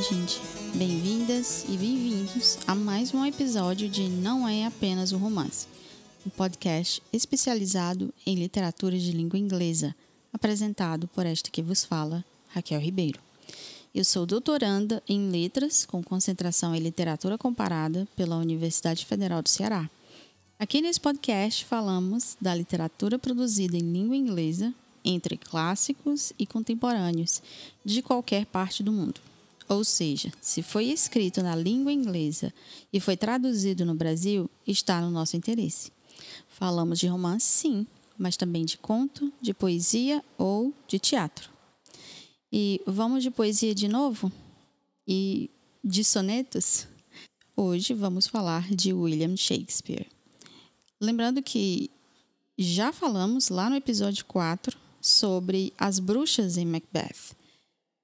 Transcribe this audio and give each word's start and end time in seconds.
gente. 0.00 0.40
Bem-vindas 0.74 1.66
e 1.68 1.76
bem-vindos 1.76 2.56
a 2.66 2.74
mais 2.74 3.12
um 3.12 3.22
episódio 3.26 3.86
de 3.86 4.08
Não 4.08 4.48
é 4.48 4.64
apenas 4.64 5.12
um 5.12 5.18
romance, 5.18 5.66
um 6.26 6.30
podcast 6.30 7.02
especializado 7.12 8.12
em 8.24 8.34
literatura 8.34 8.98
de 8.98 9.12
língua 9.12 9.38
inglesa, 9.38 9.94
apresentado 10.32 11.06
por 11.08 11.26
esta 11.26 11.50
que 11.50 11.60
vos 11.60 11.84
fala, 11.84 12.24
Raquel 12.48 12.80
Ribeiro. 12.80 13.20
Eu 13.94 14.02
sou 14.02 14.24
doutoranda 14.24 15.02
em 15.06 15.30
letras 15.30 15.84
com 15.84 16.02
concentração 16.02 16.74
em 16.74 16.80
literatura 16.80 17.36
comparada 17.36 18.08
pela 18.16 18.38
Universidade 18.38 19.04
Federal 19.04 19.42
do 19.42 19.50
Ceará. 19.50 19.90
Aqui 20.58 20.80
nesse 20.80 21.00
podcast 21.00 21.66
falamos 21.66 22.38
da 22.40 22.54
literatura 22.54 23.18
produzida 23.18 23.76
em 23.76 23.92
língua 23.92 24.16
inglesa 24.16 24.72
entre 25.04 25.36
clássicos 25.36 26.32
e 26.38 26.46
contemporâneos 26.46 27.42
de 27.84 28.00
qualquer 28.00 28.46
parte 28.46 28.82
do 28.82 28.92
mundo. 28.92 29.20
Ou 29.70 29.84
seja, 29.84 30.32
se 30.40 30.62
foi 30.62 30.86
escrito 30.86 31.44
na 31.44 31.54
língua 31.54 31.92
inglesa 31.92 32.52
e 32.92 32.98
foi 32.98 33.16
traduzido 33.16 33.84
no 33.84 33.94
Brasil, 33.94 34.50
está 34.66 35.00
no 35.00 35.12
nosso 35.12 35.36
interesse. 35.36 35.92
Falamos 36.48 36.98
de 36.98 37.06
romance, 37.06 37.46
sim, 37.46 37.86
mas 38.18 38.36
também 38.36 38.64
de 38.64 38.76
conto, 38.76 39.32
de 39.40 39.54
poesia 39.54 40.24
ou 40.36 40.74
de 40.88 40.98
teatro. 40.98 41.48
E 42.52 42.82
vamos 42.84 43.22
de 43.22 43.30
poesia 43.30 43.72
de 43.72 43.86
novo? 43.86 44.32
E 45.06 45.48
de 45.84 46.02
sonetos? 46.02 46.88
Hoje 47.56 47.94
vamos 47.94 48.26
falar 48.26 48.68
de 48.74 48.92
William 48.92 49.36
Shakespeare. 49.36 50.08
Lembrando 51.00 51.40
que 51.40 51.88
já 52.58 52.92
falamos 52.92 53.48
lá 53.50 53.70
no 53.70 53.76
episódio 53.76 54.24
4 54.24 54.76
sobre 55.00 55.72
as 55.78 56.00
bruxas 56.00 56.56
em 56.56 56.66
Macbeth. 56.66 57.38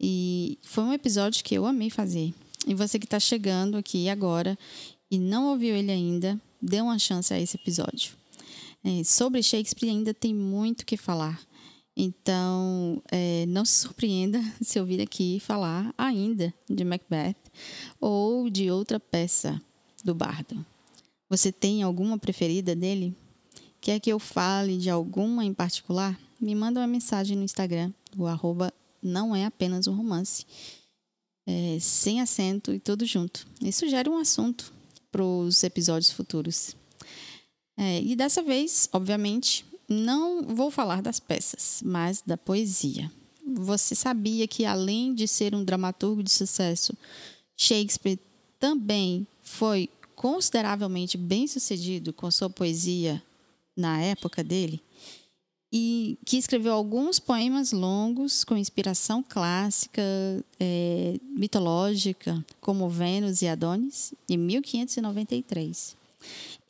E 0.01 0.59
foi 0.63 0.85
um 0.85 0.93
episódio 0.93 1.43
que 1.45 1.55
eu 1.55 1.67
amei 1.67 1.91
fazer. 1.91 2.33
E 2.67 2.75
você 2.75 2.99
que 2.99 3.07
está 3.07 3.21
chegando 3.21 3.77
aqui 3.77 4.09
agora 4.09 4.59
e 5.11 5.19
não 5.19 5.51
ouviu 5.51 5.75
ele 5.75 5.91
ainda, 5.91 6.41
dê 6.61 6.81
uma 6.81 6.99
chance 6.99 7.33
a 7.33 7.41
esse 7.41 7.57
episódio. 7.57 8.15
É, 8.85 9.03
sobre 9.05 9.43
Shakespeare 9.43 9.91
ainda 9.91 10.13
tem 10.13 10.35
muito 10.35 10.85
que 10.85 10.97
falar. 10.97 11.41
Então, 11.97 13.03
é, 13.11 13.47
não 13.47 13.65
se 13.65 13.81
surpreenda 13.81 14.41
se 14.61 14.79
eu 14.79 14.85
vir 14.85 15.01
aqui 15.01 15.41
falar 15.41 15.95
ainda 15.97 16.53
de 16.69 16.85
Macbeth 16.85 17.37
ou 18.01 18.51
de 18.51 18.71
outra 18.71 19.01
peça 19.01 19.61
do 20.05 20.15
bardo. 20.15 20.65
Você 21.29 21.51
tem 21.51 21.83
alguma 21.83 22.19
preferida 22.19 22.77
dele? 22.77 23.17
Quer 23.81 23.99
que 23.99 24.13
eu 24.13 24.19
fale 24.19 24.77
de 24.77 24.91
alguma 24.91 25.45
em 25.45 25.55
particular? 25.55 26.19
Me 26.41 26.55
manda 26.55 26.81
uma 26.81 26.87
mensagem 26.87 27.37
no 27.37 27.45
Instagram, 27.45 27.93
o 28.17 28.27
arroba 28.27 28.73
não 29.07 29.35
é 29.35 29.45
apenas 29.45 29.87
um 29.87 29.95
romance, 29.95 30.45
é, 31.47 31.79
sem 31.81 32.21
acento 32.21 32.73
e 32.73 32.81
tudo 32.81 33.07
junto. 33.07 33.47
E 33.63 33.73
sugere 33.73 34.09
um 34.09 34.19
assunto 34.19 34.73
para 35.11 35.25
os 35.25 35.63
episódios 35.63 36.11
futuros. 36.11 36.77
É, 37.77 38.03
e 38.03 38.17
dessa 38.17 38.43
vez, 38.43 38.89
obviamente, 38.93 39.65
não 39.89 40.43
vou 40.43 40.71
falar 40.71 41.01
das 41.01 41.21
peças, 41.21 41.81
mas 41.85 42.23
da 42.27 42.37
poesia. 42.37 43.11
Você 43.55 43.95
sabia 43.95 44.49
que, 44.49 44.65
além 44.65 45.15
de 45.15 45.29
ser 45.29 45.55
um 45.55 45.65
dramaturgo 45.65 46.23
de 46.23 46.33
sucesso, 46.33 46.97
Shakespeare 47.57 48.19
também 48.59 49.27
foi 49.41 49.89
consideravelmente 50.17 51.17
bem 51.17 51.47
sucedido 51.47 52.13
com 52.13 52.31
sua 52.31 52.51
poesia 52.51 53.23
na 53.77 54.01
época 54.01 54.43
dele 54.43 54.83
e 55.73 56.19
que 56.25 56.37
escreveu 56.37 56.73
alguns 56.73 57.19
poemas 57.19 57.73
longos 57.73 58.45
com 58.45 58.57
inspiração 58.57 59.23
clássica, 59.27 60.03
é, 60.61 61.19
mitológica, 61.23 62.45
como 62.61 62.89
Vênus 62.89 63.43
e 63.43 63.49
Adonis, 63.49 64.15
em 64.29 64.37
1593. 64.37 65.97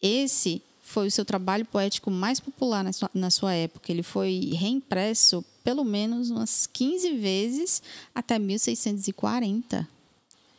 Esse 0.03 0.63
foi 0.83 1.09
o 1.09 1.11
seu 1.11 1.25
trabalho 1.25 1.65
poético 1.65 2.11
mais 2.11 2.41
popular 2.41 2.83
na 2.83 2.93
sua, 2.93 3.11
na 3.13 3.31
sua 3.31 3.53
época. 3.53 3.91
Ele 3.93 4.03
foi 4.03 4.53
reimpresso 4.55 5.45
pelo 5.63 5.85
menos 5.85 6.31
umas 6.31 6.67
15 6.67 7.17
vezes 7.17 7.83
até 8.15 8.39
1640. 8.39 9.87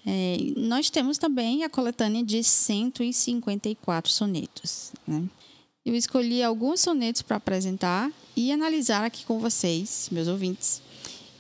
É, 0.06 0.38
nós 0.56 0.89
temos 0.89 1.17
também 1.17 1.63
a 1.63 1.69
coletânea 1.69 2.23
de 2.23 2.44
154 2.44 4.12
sonetos. 4.12 4.91
Né? 5.07 5.23
Eu 5.85 5.95
escolhi 5.95 6.44
alguns 6.44 6.81
sonetos 6.81 7.22
para 7.22 7.38
apresentar 7.38 8.12
e 8.38 8.52
analisar 8.52 9.03
aqui 9.03 9.25
com 9.25 9.40
vocês, 9.40 10.09
meus 10.12 10.28
ouvintes. 10.28 10.80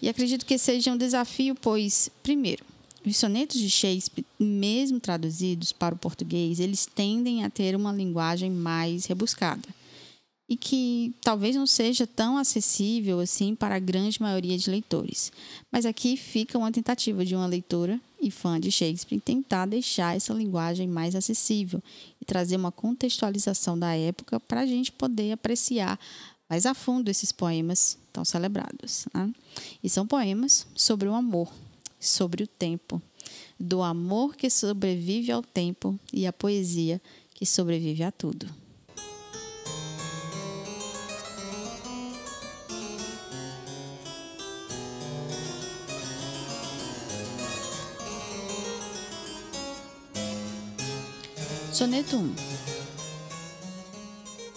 E 0.01 0.09
acredito 0.09 0.47
que 0.47 0.57
seja 0.57 0.91
um 0.91 0.97
desafio, 0.97 1.53
pois, 1.53 2.09
primeiro, 2.23 2.65
os 3.05 3.15
sonetos 3.15 3.59
de 3.59 3.69
Shakespeare, 3.69 4.25
mesmo 4.39 4.99
traduzidos 4.99 5.71
para 5.71 5.93
o 5.93 5.97
português, 5.97 6.59
eles 6.59 6.87
tendem 6.87 7.43
a 7.43 7.51
ter 7.51 7.75
uma 7.75 7.93
linguagem 7.93 8.49
mais 8.49 9.05
rebuscada 9.05 9.69
e 10.49 10.55
que 10.55 11.13
talvez 11.21 11.55
não 11.55 11.67
seja 11.67 12.07
tão 12.07 12.37
acessível 12.37 13.19
assim 13.19 13.53
para 13.53 13.75
a 13.75 13.79
grande 13.79 14.21
maioria 14.21 14.57
de 14.57 14.69
leitores. 14.69 15.31
Mas 15.71 15.85
aqui 15.85 16.15
fica 16.15 16.57
uma 16.57 16.71
tentativa 16.71 17.23
de 17.23 17.35
uma 17.35 17.45
leitora 17.45 17.99
e 18.19 18.31
fã 18.31 18.59
de 18.59 18.71
Shakespeare 18.71 19.19
tentar 19.19 19.65
deixar 19.67 20.15
essa 20.15 20.33
linguagem 20.33 20.87
mais 20.87 21.15
acessível 21.15 21.83
e 22.19 22.25
trazer 22.25 22.55
uma 22.55 22.71
contextualização 22.71 23.77
da 23.77 23.93
época 23.93 24.39
para 24.39 24.61
a 24.61 24.65
gente 24.65 24.91
poder 24.91 25.33
apreciar 25.33 25.99
mais 26.49 26.65
a 26.65 26.73
fundo 26.73 27.09
esses 27.09 27.31
poemas 27.31 27.97
tão 28.11 28.23
celebrados. 28.23 29.05
Né? 29.13 29.31
E 29.83 29.89
são 29.89 30.07
poemas 30.07 30.65
sobre 30.75 31.07
o 31.07 31.13
amor, 31.13 31.51
sobre 31.99 32.43
o 32.43 32.47
tempo, 32.47 33.01
do 33.59 33.81
amor 33.81 34.35
que 34.35 34.49
sobrevive 34.49 35.31
ao 35.31 35.41
tempo 35.41 35.99
e 36.13 36.25
a 36.25 36.33
poesia 36.33 37.01
que 37.33 37.45
sobrevive 37.45 38.03
a 38.03 38.11
tudo. 38.11 38.47
Soneto 51.73 52.17
1 52.17 52.56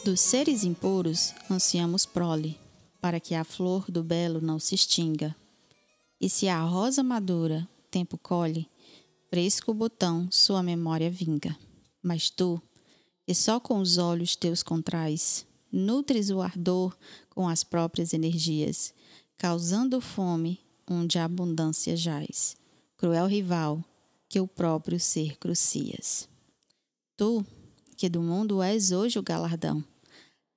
Dos 0.03 0.19
seres 0.21 0.65
impuros 0.65 1.35
ansiamos 1.51 2.07
prole, 2.07 2.59
para 3.03 3.21
que 3.21 3.35
a 3.35 3.45
flor 3.45 3.91
do 3.91 4.03
belo 4.03 4.41
não 4.41 4.59
se 4.59 4.75
extinga. 4.75 5.37
E 6.19 6.31
se 6.31 6.49
a 6.49 6.59
rosa 6.63 7.03
madura 7.03 7.69
tempo 7.91 8.17
colhe, 8.17 8.67
fresco 9.29 9.75
botão 9.75 10.27
sua 10.31 10.63
memória 10.63 11.11
vinga. 11.11 11.55
Mas 12.03 12.31
tu, 12.31 12.63
que 13.27 13.35
só 13.35 13.61
com 13.61 13.79
os 13.79 13.99
olhos 13.99 14.35
teus 14.35 14.63
contrais, 14.63 15.47
nutres 15.71 16.31
o 16.31 16.41
ardor 16.41 16.97
com 17.29 17.47
as 17.47 17.63
próprias 17.63 18.15
energias, 18.15 18.95
causando 19.37 20.01
fome 20.01 20.61
onde 20.89 21.19
a 21.19 21.27
abundância 21.27 21.95
jaz. 21.95 22.57
Cruel 22.97 23.27
rival, 23.27 23.85
que 24.31 24.41
o 24.41 24.49
próprio 24.49 24.99
ser 24.99 25.37
crucias. 25.37 26.27
Tu, 27.19 27.45
que 27.99 28.09
do 28.09 28.23
mundo 28.23 28.63
és 28.63 28.93
hoje 28.93 29.19
o 29.19 29.23
galardão, 29.23 29.85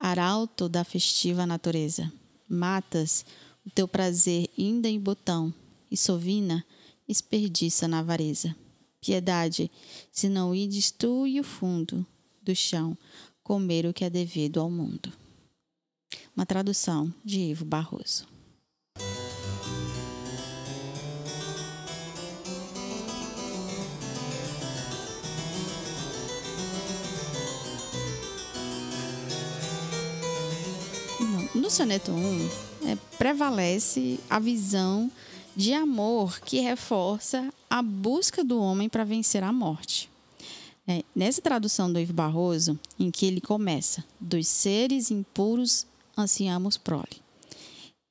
arauto 0.03 0.68
da 0.68 0.84
festiva 0.84 1.46
natureza, 1.46 2.12
matas 2.50 3.25
o 3.66 3.69
teu 3.69 3.88
prazer 3.88 4.50
ainda 4.59 4.90
em 4.90 5.00
botão, 5.00 5.53
e 5.90 5.96
sovina 5.96 6.66
esperdiça 7.08 7.88
na 7.88 8.00
avareza. 8.00 8.53
Piedade, 9.00 9.72
se 10.12 10.28
não 10.28 10.53
ides 10.53 10.91
tu 10.91 11.26
e 11.26 11.40
o 11.40 11.44
fundo 11.44 12.05
do 12.41 12.53
chão, 12.53 12.97
comer 13.41 13.85
o 13.85 13.94
que 13.94 14.03
é 14.03 14.09
devido 14.09 14.59
ao 14.59 14.70
mundo. 14.70 15.09
Uma 16.35 16.46
tradução 16.46 17.14
de 17.23 17.40
Ivo 17.40 17.64
Barroso. 17.64 18.28
No 31.55 31.70
soneto 31.70 32.11
1, 32.11 32.50
é, 32.88 32.96
prevalece 33.20 34.20
a 34.28 34.40
visão 34.40 35.11
de 35.55 35.72
amor 35.72 36.40
que 36.40 36.59
reforça 36.59 37.53
a 37.70 37.79
busca 37.79 38.44
do 38.44 38.59
homem 38.59 38.90
para 38.90 39.03
vencer 39.03 39.44
a 39.44 39.53
morte. 39.53 40.09
É, 40.88 41.03
nessa 41.16 41.44
tradução 41.44 41.94
do 41.94 42.00
Ivo 42.00 42.11
Barroso, 42.11 42.78
em 43.00 43.11
que 43.11 43.28
ele 43.28 43.40
começa, 43.40 44.03
dos 44.20 44.47
seres 44.47 45.11
impuros 45.11 45.85
ansiamos 46.17 46.76
prole. 46.76 47.22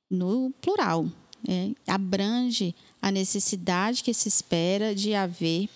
No 0.09 0.51
plural, 0.61 1.05
é, 1.45 1.71
abrange 1.85 2.73
a 3.01 3.11
necessidade 3.11 4.03
que 4.03 4.13
se 4.13 4.29
espera 4.29 4.95
de 4.95 5.13
haver 5.13 5.69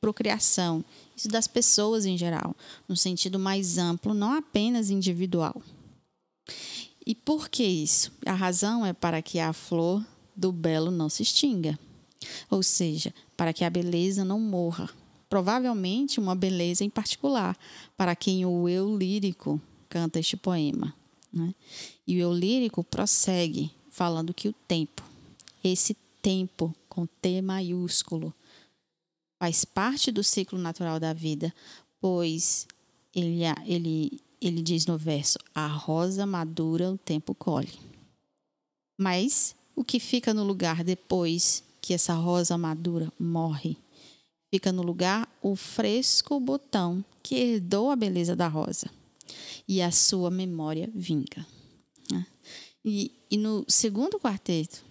procriação, 0.00 0.84
isso 1.16 1.28
das 1.28 1.46
pessoas 1.46 2.04
em 2.04 2.18
geral, 2.18 2.56
no 2.88 2.96
sentido 2.96 3.38
mais 3.38 3.78
amplo, 3.78 4.12
não 4.12 4.32
apenas 4.32 4.90
individual. 4.90 5.62
E 7.04 7.14
por 7.14 7.48
que 7.48 7.64
isso? 7.64 8.12
A 8.24 8.34
razão 8.34 8.86
é 8.86 8.92
para 8.92 9.20
que 9.20 9.38
a 9.38 9.52
flor 9.52 10.04
do 10.34 10.52
belo 10.52 10.90
não 10.90 11.08
se 11.08 11.22
extinga. 11.22 11.78
Ou 12.50 12.62
seja, 12.62 13.12
para 13.36 13.52
que 13.52 13.64
a 13.64 13.70
beleza 13.70 14.24
não 14.24 14.38
morra. 14.38 14.88
Provavelmente 15.28 16.20
uma 16.20 16.34
beleza 16.34 16.84
em 16.84 16.90
particular, 16.90 17.56
para 17.96 18.14
quem 18.14 18.44
o 18.44 18.68
eu 18.68 18.96
lírico 18.96 19.60
canta 19.88 20.20
este 20.20 20.36
poema. 20.36 20.94
Né? 21.32 21.54
E 22.06 22.16
o 22.16 22.20
eu 22.20 22.32
lírico 22.32 22.84
prossegue 22.84 23.70
falando 23.90 24.34
que 24.34 24.48
o 24.48 24.52
tempo, 24.52 25.02
esse 25.64 25.96
tempo 26.20 26.74
com 26.88 27.06
T 27.06 27.42
maiúsculo, 27.42 28.32
faz 29.38 29.64
parte 29.64 30.12
do 30.12 30.22
ciclo 30.22 30.58
natural 30.58 31.00
da 31.00 31.12
vida, 31.12 31.52
pois 32.00 32.66
ele, 33.14 33.42
ele, 33.66 34.20
ele 34.42 34.60
diz 34.60 34.86
no 34.86 34.98
verso: 34.98 35.38
a 35.54 35.66
rosa 35.66 36.26
madura 36.26 36.90
o 36.90 36.98
tempo 36.98 37.34
colhe. 37.34 37.72
Mas 38.98 39.54
o 39.74 39.84
que 39.84 39.98
fica 39.98 40.34
no 40.34 40.44
lugar 40.44 40.84
depois 40.84 41.62
que 41.80 41.94
essa 41.94 42.14
rosa 42.14 42.58
madura 42.58 43.12
morre? 43.18 43.76
Fica 44.50 44.70
no 44.70 44.82
lugar 44.82 45.28
o 45.40 45.56
fresco 45.56 46.38
botão 46.38 47.04
que 47.22 47.36
herdou 47.36 47.90
a 47.90 47.96
beleza 47.96 48.36
da 48.36 48.48
rosa 48.48 48.90
e 49.66 49.80
a 49.80 49.90
sua 49.90 50.30
memória 50.30 50.90
vinga. 50.94 51.46
Né? 52.10 52.26
E, 52.84 53.12
e 53.30 53.36
no 53.38 53.64
segundo 53.66 54.20
quarteto, 54.20 54.84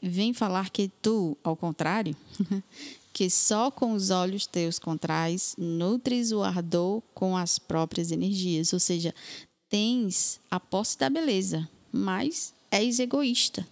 vem 0.00 0.32
falar 0.32 0.70
que 0.70 0.90
tu, 1.02 1.36
ao 1.44 1.56
contrário, 1.56 2.16
que 3.20 3.28
só 3.28 3.70
com 3.70 3.92
os 3.92 4.08
olhos 4.08 4.46
teus 4.46 4.78
contrais 4.78 5.54
nutres 5.58 6.32
o 6.32 6.42
ardor 6.42 7.02
com 7.12 7.36
as 7.36 7.58
próprias 7.58 8.10
energias, 8.10 8.72
ou 8.72 8.80
seja, 8.80 9.14
tens 9.68 10.40
a 10.50 10.58
posse 10.58 10.96
da 10.96 11.10
beleza, 11.10 11.68
mas 11.92 12.54
és 12.70 12.98
egoísta. 12.98 13.68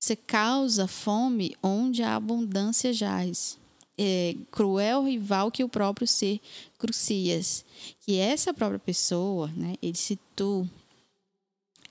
Você 0.00 0.14
causa 0.14 0.86
fome 0.86 1.56
onde 1.60 2.04
a 2.04 2.14
abundância 2.14 2.92
jaz. 2.92 3.58
É, 3.98 4.36
cruel 4.52 5.02
rival 5.02 5.50
que 5.50 5.64
o 5.64 5.68
próprio 5.68 6.06
ser 6.06 6.40
crucias. 6.78 7.64
Que 8.02 8.18
essa 8.18 8.54
própria 8.54 8.78
pessoa, 8.78 9.48
né, 9.48 9.74
ele 9.82 9.98
se 9.98 10.16
tu, 10.36 10.70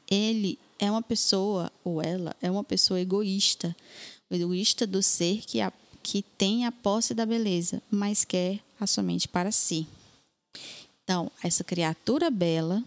ele 0.09 0.57
é 0.79 0.89
uma 0.89 1.01
pessoa, 1.01 1.69
ou 1.83 2.01
ela, 2.01 2.33
é 2.41 2.49
uma 2.49 2.63
pessoa 2.63 3.01
egoísta. 3.01 3.75
O 4.29 4.35
egoísta 4.35 4.87
do 4.87 5.03
ser 5.03 5.41
que, 5.41 5.59
a, 5.59 5.73
que 6.01 6.23
tem 6.37 6.65
a 6.65 6.71
posse 6.71 7.13
da 7.13 7.25
beleza, 7.25 7.81
mas 7.89 8.25
quer 8.25 8.59
a 8.79 8.87
somente 8.87 9.27
para 9.27 9.51
si. 9.51 9.87
Então, 11.03 11.31
essa 11.43 11.63
criatura 11.63 12.29
bela 12.29 12.83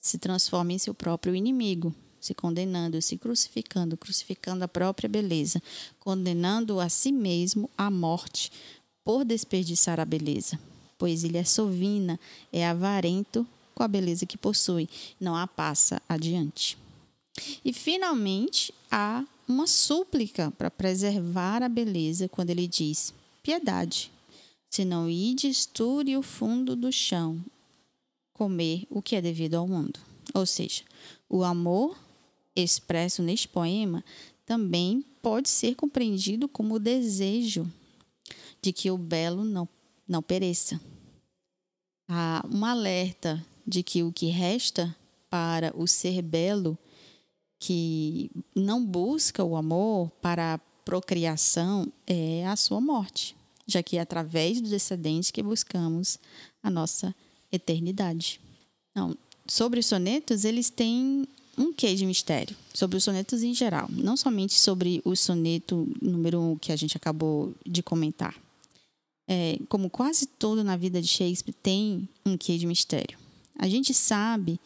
se 0.00 0.18
transforma 0.18 0.72
em 0.72 0.78
seu 0.78 0.94
próprio 0.94 1.34
inimigo 1.34 1.94
se 2.20 2.34
condenando, 2.34 3.00
se 3.00 3.16
crucificando, 3.16 3.96
crucificando 3.96 4.62
a 4.62 4.68
própria 4.68 5.08
beleza, 5.08 5.60
condenando 5.98 6.78
a 6.78 6.88
si 6.88 7.10
mesmo 7.10 7.70
à 7.76 7.90
morte 7.90 8.52
por 9.02 9.24
desperdiçar 9.24 9.98
a 9.98 10.04
beleza, 10.04 10.60
pois 10.98 11.24
ele 11.24 11.38
é 11.38 11.44
sovina, 11.44 12.20
é 12.52 12.66
avarento 12.66 13.46
com 13.74 13.82
a 13.82 13.88
beleza 13.88 14.26
que 14.26 14.36
possui, 14.36 14.88
não 15.18 15.34
a 15.34 15.46
passa 15.46 16.00
adiante. 16.06 16.76
E 17.64 17.72
finalmente 17.72 18.74
há 18.90 19.24
uma 19.50 19.66
súplica 19.66 20.50
para 20.52 20.70
preservar 20.70 21.62
a 21.62 21.68
beleza 21.68 22.28
quando 22.28 22.50
ele 22.50 22.66
diz: 22.66 23.12
piedade, 23.42 24.10
se 24.70 24.84
não 24.84 25.10
ides 25.10 25.68
o 26.16 26.22
fundo 26.22 26.76
do 26.76 26.92
chão 26.92 27.44
comer 28.32 28.86
o 28.88 29.02
que 29.02 29.16
é 29.16 29.20
devido 29.20 29.56
ao 29.56 29.68
mundo. 29.68 30.00
Ou 30.32 30.46
seja, 30.46 30.82
o 31.28 31.44
amor 31.44 31.98
expresso 32.56 33.22
neste 33.22 33.48
poema 33.48 34.04
também 34.46 35.04
pode 35.20 35.48
ser 35.48 35.74
compreendido 35.74 36.48
como 36.48 36.76
o 36.76 36.78
desejo 36.78 37.70
de 38.62 38.72
que 38.72 38.90
o 38.90 38.96
belo 38.96 39.44
não, 39.44 39.68
não 40.08 40.22
pereça. 40.22 40.80
Há 42.08 42.44
um 42.50 42.64
alerta 42.64 43.44
de 43.66 43.82
que 43.82 44.02
o 44.02 44.12
que 44.12 44.26
resta 44.26 44.94
para 45.28 45.72
o 45.76 45.86
ser 45.86 46.22
belo 46.22 46.78
que 47.60 48.30
não 48.56 48.82
busca 48.82 49.44
o 49.44 49.54
amor 49.54 50.10
para 50.22 50.54
a 50.54 50.58
procriação 50.84 51.92
é 52.06 52.46
a 52.46 52.56
sua 52.56 52.80
morte, 52.80 53.36
já 53.66 53.82
que 53.82 53.98
é 53.98 54.00
através 54.00 54.60
dos 54.60 54.70
descendentes 54.70 55.30
que 55.30 55.42
buscamos 55.42 56.18
a 56.62 56.70
nossa 56.70 57.14
eternidade. 57.52 58.40
Não, 58.94 59.14
sobre 59.46 59.78
os 59.78 59.86
sonetos, 59.86 60.44
eles 60.44 60.70
têm 60.70 61.28
um 61.56 61.70
quê 61.72 61.94
de 61.94 62.06
mistério 62.06 62.56
sobre 62.72 62.96
os 62.96 63.04
sonetos 63.04 63.42
em 63.42 63.52
geral, 63.52 63.88
não 63.92 64.16
somente 64.16 64.54
sobre 64.54 65.02
o 65.04 65.14
soneto 65.14 65.86
número 66.00 66.40
um 66.40 66.56
que 66.56 66.72
a 66.72 66.76
gente 66.76 66.96
acabou 66.96 67.52
de 67.66 67.82
comentar. 67.82 68.34
É, 69.28 69.58
como 69.68 69.90
quase 69.90 70.26
tudo 70.26 70.64
na 70.64 70.76
vida 70.76 71.00
de 71.00 71.06
Shakespeare 71.06 71.54
tem 71.62 72.08
um 72.24 72.38
quê 72.38 72.56
de 72.56 72.66
mistério. 72.66 73.18
A 73.58 73.68
gente 73.68 73.92
sabe 73.92 74.58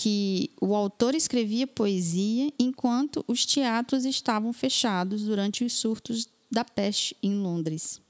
que 0.00 0.50
o 0.58 0.74
autor 0.74 1.14
escrevia 1.14 1.66
poesia 1.66 2.50
enquanto 2.58 3.22
os 3.28 3.44
teatros 3.44 4.06
estavam 4.06 4.50
fechados 4.50 5.24
durante 5.24 5.62
os 5.62 5.74
surtos 5.74 6.26
da 6.50 6.64
peste 6.64 7.14
em 7.22 7.34
Londres. 7.34 8.00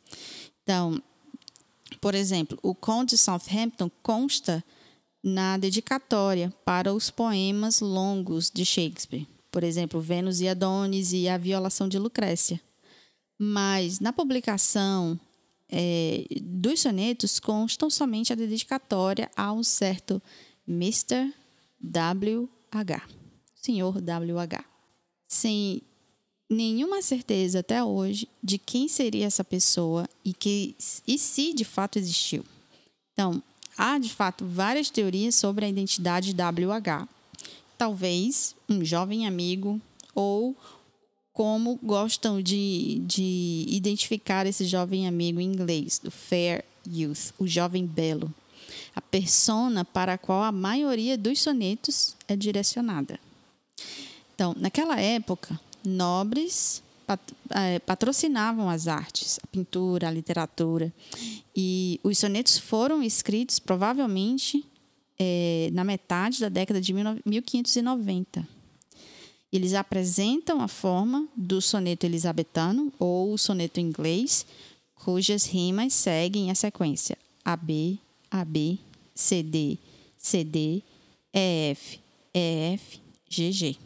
Então, 0.62 1.02
por 2.00 2.14
exemplo, 2.14 2.56
o 2.62 2.76
Conde 2.76 3.16
de 3.16 3.19
Southampton 3.19 3.90
consta 4.04 4.64
na 5.20 5.58
dedicatória 5.58 6.54
para 6.64 6.94
os 6.94 7.10
poemas 7.10 7.81
longos 7.81 8.52
de 8.54 8.64
Shakespeare, 8.64 9.26
por 9.50 9.64
exemplo, 9.64 10.00
Vênus 10.00 10.40
e 10.40 10.46
Adonis 10.46 11.12
e 11.12 11.28
A 11.28 11.37
Violação 11.37 11.88
de 11.88 11.98
Lucrécia. 11.98 12.60
Mas 13.37 13.98
na 13.98 14.12
publicação 14.12 15.19
é, 15.69 16.25
dos 16.40 16.78
sonetos 16.82 17.40
constam 17.40 17.90
somente 17.90 18.32
a 18.32 18.37
dedicatória 18.37 19.28
a 19.37 19.52
um 19.52 19.64
certo 19.64 20.22
Mr. 20.69 21.34
W.H., 21.80 23.02
Senhor 23.54 24.00
W.H., 24.00 24.64
sem 25.28 25.82
nenhuma 26.48 27.02
certeza 27.02 27.60
até 27.60 27.82
hoje 27.82 28.28
de 28.42 28.58
quem 28.58 28.88
seria 28.88 29.26
essa 29.26 29.44
pessoa 29.44 30.08
e, 30.24 30.32
que, 30.32 30.74
e 31.06 31.18
se 31.18 31.54
de 31.54 31.64
fato 31.64 31.98
existiu. 31.98 32.44
Então, 33.12 33.42
Há, 33.82 33.99
de 33.99 34.10
fato, 34.10 34.44
várias 34.44 34.90
teorias 34.90 35.34
sobre 35.37 35.64
a 35.64 35.68
identidade 35.68 36.34
WH. 36.34 37.08
Talvez 37.78 38.54
um 38.68 38.84
jovem 38.84 39.26
amigo 39.26 39.80
ou 40.14 40.54
como 41.32 41.78
gostam 41.82 42.42
de, 42.42 43.00
de 43.06 43.64
identificar 43.68 44.44
esse 44.44 44.66
jovem 44.66 45.08
amigo 45.08 45.40
em 45.40 45.46
inglês, 45.46 45.99
do 45.99 46.10
fair 46.10 46.62
youth, 46.87 47.32
o 47.38 47.46
jovem 47.46 47.87
belo, 47.87 48.30
a 49.00 49.02
persona 49.11 49.83
para 49.83 50.12
a 50.12 50.19
qual 50.19 50.42
a 50.42 50.52
maioria 50.52 51.16
dos 51.16 51.40
sonetos 51.40 52.14
é 52.28 52.37
direcionada. 52.37 53.19
Então, 54.35 54.54
naquela 54.59 55.00
época, 55.00 55.59
nobres 55.85 56.83
é, 57.50 57.78
patrocinavam 57.78 58.69
as 58.69 58.87
artes, 58.87 59.40
a 59.42 59.47
pintura, 59.47 60.09
a 60.09 60.11
literatura. 60.11 60.92
E 61.57 61.99
os 62.04 62.19
sonetos 62.19 62.59
foram 62.59 63.02
escritos 63.02 63.59
provavelmente 63.59 64.64
é, 65.19 65.71
na 65.73 65.83
metade 65.83 66.40
da 66.40 66.50
década 66.50 66.80
de 66.80 66.92
1590. 66.92 68.47
Eles 69.50 69.75
apresentam 69.75 70.61
a 70.61 70.69
forma 70.69 71.26
do 71.35 71.61
soneto 71.61 72.07
elisabetano 72.07 72.92
ou 72.99 73.37
soneto 73.37 73.80
inglês, 73.80 74.47
cujas 74.95 75.47
rimas 75.47 75.95
seguem 75.95 76.50
a 76.50 76.54
sequência 76.54 77.16
AB, 77.45 77.99
AB, 78.30 78.78
CD, 79.20 79.78
CD, 80.16 80.82
EF, 81.32 82.00
EF, 82.34 83.00
GG. 83.28 83.76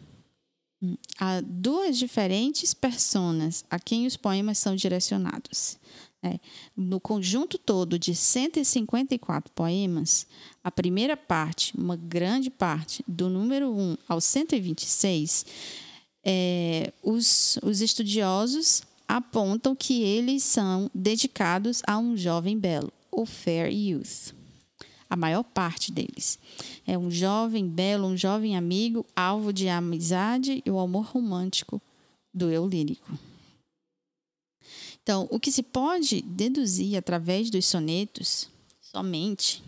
Há 1.18 1.40
duas 1.40 1.98
diferentes 1.98 2.72
personas 2.72 3.64
a 3.68 3.78
quem 3.78 4.06
os 4.06 4.16
poemas 4.16 4.58
são 4.58 4.76
direcionados. 4.76 5.76
É, 6.22 6.38
no 6.74 6.98
conjunto 7.00 7.58
todo 7.58 7.98
de 7.98 8.14
154 8.14 9.52
poemas, 9.52 10.26
a 10.62 10.70
primeira 10.70 11.16
parte, 11.16 11.76
uma 11.76 11.96
grande 11.96 12.48
parte, 12.48 13.04
do 13.06 13.28
número 13.28 13.70
1 13.70 13.96
ao 14.08 14.20
126, 14.20 15.44
é, 16.24 16.92
os, 17.02 17.58
os 17.62 17.82
estudiosos 17.82 18.82
apontam 19.06 19.76
que 19.76 20.02
eles 20.02 20.42
são 20.42 20.90
dedicados 20.94 21.82
a 21.86 21.98
um 21.98 22.16
jovem 22.16 22.58
belo, 22.58 22.90
o 23.10 23.26
Fair 23.26 23.70
Youth 23.70 24.33
a 25.14 25.16
maior 25.16 25.44
parte 25.44 25.92
deles. 25.92 26.40
É 26.84 26.98
um 26.98 27.08
jovem 27.08 27.68
belo, 27.68 28.08
um 28.08 28.16
jovem 28.16 28.56
amigo, 28.56 29.06
alvo 29.14 29.52
de 29.52 29.68
amizade 29.68 30.60
e 30.66 30.70
o 30.70 30.78
amor 30.80 31.04
romântico 31.06 31.80
do 32.32 32.50
eu 32.50 32.66
lírico. 32.66 33.16
Então, 35.00 35.28
o 35.30 35.38
que 35.38 35.52
se 35.52 35.62
pode 35.62 36.20
deduzir 36.22 36.96
através 36.96 37.48
dos 37.48 37.64
sonetos, 37.64 38.48
somente 38.80 39.62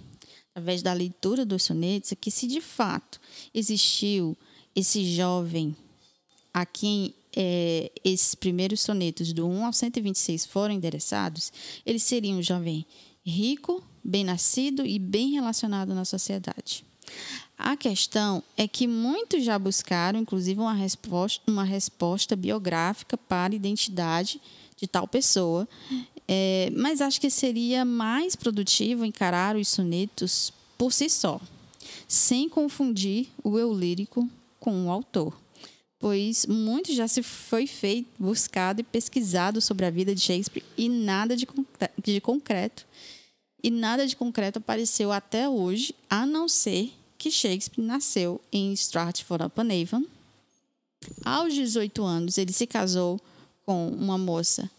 através 0.51 0.83
da 0.83 0.93
leitura 0.93 1.47
dos 1.47 1.63
sonetos, 1.63 2.11
é 2.11 2.17
que 2.17 2.31
se 2.31 2.49
de 2.49 2.61
fato 2.61 3.21
existiu 3.55 4.37
esse 4.75 5.05
jovem 5.15 5.77
a 6.53 6.67
quem 6.67 7.15
é, 7.37 7.93
esses 8.03 8.35
primeiros 8.35 8.81
sonetos 8.81 9.33
do 9.33 9.47
1 9.47 9.67
ao 9.67 9.73
126 9.73 10.47
foram 10.47 10.75
endereçados, 10.75 11.53
ele 11.85 12.01
seria 12.01 12.35
um 12.35 12.43
jovem 12.43 12.85
rico, 13.27 13.83
bem-nascido 14.05 14.87
e 14.87 14.99
bem 14.99 15.33
relacionado 15.33 15.95
na 15.95 16.05
sociedade. 16.05 16.85
A 17.59 17.77
questão 17.77 18.43
é 18.57 18.69
que 18.69 18.87
muitos 18.87 19.45
já 19.45 19.59
buscaram, 19.59 20.21
inclusive, 20.21 20.61
uma 20.61 20.75
resposta, 20.75 21.43
uma 21.47 21.65
resposta 21.65 22.37
biográfica 22.37 23.17
para 23.17 23.55
a 23.55 23.57
identidade 23.57 24.41
de 24.77 24.87
tal 24.87 25.09
pessoa, 25.09 25.67
é, 26.29 26.71
mas 26.77 27.01
acho 27.01 27.21
que 27.21 27.31
seria 27.31 27.85
mais 27.85 28.37
produtivo 28.37 29.05
encarar 29.05 29.57
os 29.57 29.69
sonetos 29.69 30.53
por 30.77 30.93
si 30.93 31.09
só, 31.09 31.41
sem 32.07 32.49
confundir 32.49 33.29
o 33.43 33.59
eu 33.59 33.73
lírico 33.73 34.29
com 34.61 34.87
o 34.87 34.91
autor 34.91 35.35
pois 35.99 36.47
muito 36.47 36.93
já 36.93 37.09
se 37.09 37.23
foi 37.23 37.67
feito, 37.67 38.09
buscado 38.19 38.81
e 38.81 38.85
pesquisado 38.85 39.61
sobre 39.61 39.87
a 39.87 39.91
vida 39.91 40.15
de 40.15 40.21
Shakespeare 40.21 40.65
e 40.77 40.89
nada 40.89 41.37
de, 41.37 41.47
de 42.03 42.21
concreto. 42.21 42.87
E 43.67 43.71
nada 43.71 44.07
de 44.07 44.15
concreto 44.15 44.61
apareceu 44.61 45.11
até 45.11 45.49
hoje, 45.49 45.93
a 46.09 46.25
não 46.25 46.49
ser 46.49 46.93
que 47.19 47.33
Shakespeare 47.33 47.85
nasceu 47.85 48.41
em 48.53 48.73
Stratford-upon-Avon. 48.73 50.05
Aos 51.25 51.53
18 51.53 52.05
anos, 52.05 52.39
ele 52.39 52.53
se 52.53 52.65
casou 52.65 53.21
com 53.65 53.89
uma 53.89 54.17
moça, 54.17 54.71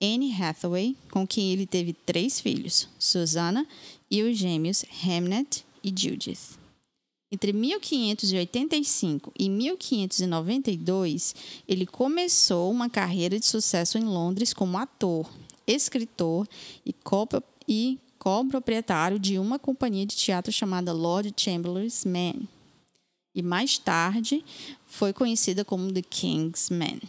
Anne 0.00 0.32
Hathaway, 0.40 0.96
com 1.10 1.26
quem 1.26 1.52
ele 1.52 1.66
teve 1.66 1.92
três 1.92 2.38
filhos, 2.38 2.88
Susanna 2.96 3.66
e 4.08 4.22
os 4.22 4.38
gêmeos 4.38 4.84
Hamnet 5.04 5.64
e 5.82 5.88
Judith. 5.88 6.56
Entre 7.28 7.52
1585 7.52 9.32
e 9.36 9.50
1592, 9.50 11.34
ele 11.66 11.86
começou 11.86 12.70
uma 12.70 12.88
carreira 12.88 13.40
de 13.40 13.46
sucesso 13.46 13.98
em 13.98 14.04
Londres 14.04 14.54
como 14.54 14.78
ator, 14.78 15.28
escritor 15.66 16.46
e 16.86 16.92
co-proprietário 18.22 19.18
de 19.18 19.36
uma 19.36 19.58
companhia 19.58 20.06
de 20.06 20.14
teatro 20.14 20.52
chamada 20.52 20.92
Lord 20.92 21.34
Chamberlain's 21.36 22.04
Man. 22.04 22.46
E 23.34 23.42
mais 23.42 23.78
tarde 23.78 24.44
foi 24.86 25.12
conhecida 25.12 25.64
como 25.64 25.92
The 25.92 26.02
King's 26.02 26.70
Man. 26.70 27.00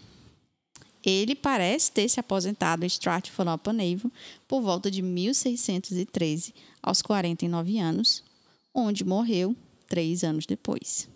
Ele 1.06 1.36
parece 1.36 1.92
ter 1.92 2.10
se 2.10 2.20
aposentado 2.20 2.84
em 2.84 2.88
Stratford-upon-Avon 2.88 4.10
por 4.48 4.64
volta 4.64 4.90
de 4.90 5.04
1613, 5.04 6.52
aos 6.82 7.04
49 7.04 7.78
anos, 7.78 8.24
onde 8.74 9.06
morreu 9.06 9.56
três 9.88 10.24
anos 10.24 10.48
depois. 10.48 11.08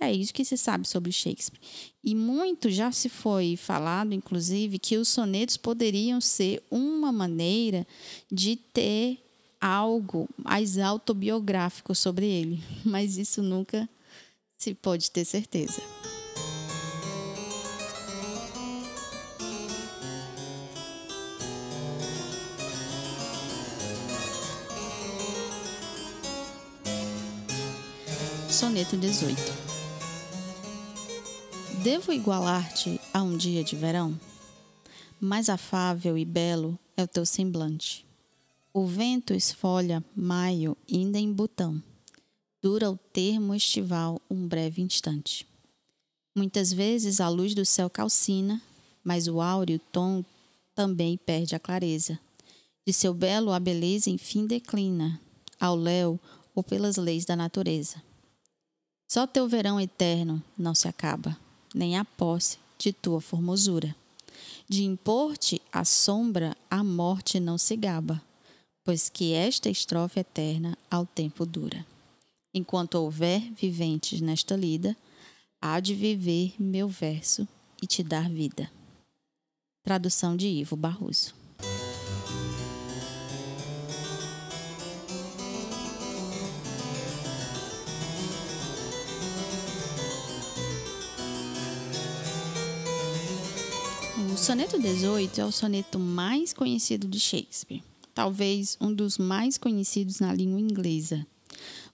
É 0.00 0.10
isso 0.10 0.32
que 0.32 0.46
se 0.46 0.56
sabe 0.56 0.88
sobre 0.88 1.12
Shakespeare. 1.12 1.60
E 2.02 2.14
muito 2.14 2.70
já 2.70 2.90
se 2.90 3.10
foi 3.10 3.54
falado, 3.54 4.14
inclusive, 4.14 4.78
que 4.78 4.96
os 4.96 5.08
sonetos 5.08 5.58
poderiam 5.58 6.22
ser 6.22 6.62
uma 6.70 7.12
maneira 7.12 7.86
de 8.32 8.56
ter 8.56 9.25
algo 9.60 10.28
mais 10.36 10.78
autobiográfico 10.78 11.94
sobre 11.94 12.26
ele, 12.26 12.62
mas 12.84 13.16
isso 13.16 13.42
nunca 13.42 13.88
se 14.56 14.74
pode 14.74 15.10
ter 15.10 15.24
certeza. 15.24 15.82
Soneto 28.50 28.96
18 28.96 29.36
Devo 31.82 32.10
igualar-te 32.10 32.98
a 33.12 33.22
um 33.22 33.36
dia 33.36 33.62
de 33.62 33.76
verão? 33.76 34.18
Mais 35.20 35.50
afável 35.50 36.16
e 36.16 36.24
belo 36.24 36.78
é 36.96 37.02
o 37.02 37.06
teu 37.06 37.26
semblante. 37.26 38.05
O 38.78 38.84
vento 38.84 39.32
esfolha 39.32 40.04
maio 40.14 40.76
ainda 40.92 41.18
em 41.18 41.32
botão. 41.32 41.82
Dura 42.62 42.90
o 42.90 42.98
termo 43.10 43.54
estival 43.54 44.20
um 44.28 44.46
breve 44.46 44.82
instante. 44.82 45.46
Muitas 46.36 46.74
vezes 46.74 47.18
a 47.18 47.26
luz 47.30 47.54
do 47.54 47.64
céu 47.64 47.88
calcina, 47.88 48.60
mas 49.02 49.28
o 49.28 49.40
áureo 49.40 49.80
tom 49.90 50.22
também 50.74 51.16
perde 51.16 51.54
a 51.54 51.58
clareza. 51.58 52.20
De 52.86 52.92
seu 52.92 53.14
belo 53.14 53.50
a 53.50 53.58
beleza 53.58 54.10
enfim 54.10 54.46
declina, 54.46 55.18
ao 55.58 55.74
léu 55.74 56.20
ou 56.54 56.62
pelas 56.62 56.98
leis 56.98 57.24
da 57.24 57.34
natureza. 57.34 58.02
Só 59.08 59.26
teu 59.26 59.48
verão 59.48 59.80
eterno 59.80 60.42
não 60.54 60.74
se 60.74 60.86
acaba, 60.86 61.34
nem 61.74 61.96
a 61.96 62.04
posse 62.04 62.58
de 62.76 62.92
tua 62.92 63.22
formosura. 63.22 63.96
De 64.68 64.84
impor-te 64.84 65.62
a 65.72 65.82
sombra, 65.82 66.54
a 66.70 66.84
morte 66.84 67.40
não 67.40 67.56
se 67.56 67.74
gaba, 67.74 68.22
pois 68.86 69.08
que 69.08 69.32
esta 69.32 69.68
estrofe 69.68 70.20
eterna 70.20 70.78
ao 70.88 71.04
tempo 71.04 71.44
dura. 71.44 71.84
Enquanto 72.54 72.94
houver 72.94 73.40
viventes 73.52 74.20
nesta 74.20 74.54
lida, 74.54 74.96
há 75.60 75.80
de 75.80 75.92
viver 75.92 76.54
meu 76.56 76.88
verso 76.88 77.48
e 77.82 77.86
te 77.86 78.00
dar 78.04 78.30
vida. 78.30 78.70
Tradução 79.82 80.36
de 80.36 80.46
Ivo 80.46 80.76
Barroso. 80.76 81.34
O 94.32 94.36
soneto 94.36 94.78
18 94.78 95.40
é 95.40 95.44
o 95.44 95.50
soneto 95.50 95.98
mais 95.98 96.52
conhecido 96.52 97.08
de 97.08 97.18
Shakespeare, 97.18 97.82
talvez 98.16 98.78
um 98.80 98.94
dos 98.94 99.18
mais 99.18 99.58
conhecidos 99.58 100.20
na 100.20 100.32
língua 100.32 100.58
inglesa. 100.58 101.26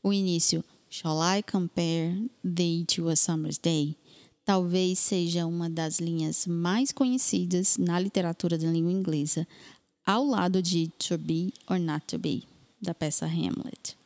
O 0.00 0.12
início, 0.12 0.64
Shall 0.88 1.21
I 1.21 1.43
compare 1.43 2.31
thee 2.45 2.85
to 2.95 3.09
a 3.09 3.17
summer's 3.17 3.59
day? 3.59 3.97
Talvez 4.45 5.00
seja 5.00 5.47
uma 5.47 5.69
das 5.69 5.99
linhas 5.99 6.47
mais 6.47 6.93
conhecidas 6.93 7.76
na 7.76 7.99
literatura 7.99 8.57
da 8.57 8.71
língua 8.71 8.93
inglesa, 8.93 9.49
ao 10.07 10.25
lado 10.25 10.62
de 10.62 10.88
To 11.09 11.19
Be 11.19 11.52
or 11.69 11.81
Not 11.81 12.07
to 12.07 12.19
Be, 12.19 12.45
da 12.81 12.95
peça 12.95 13.26
Hamlet. 13.26 13.97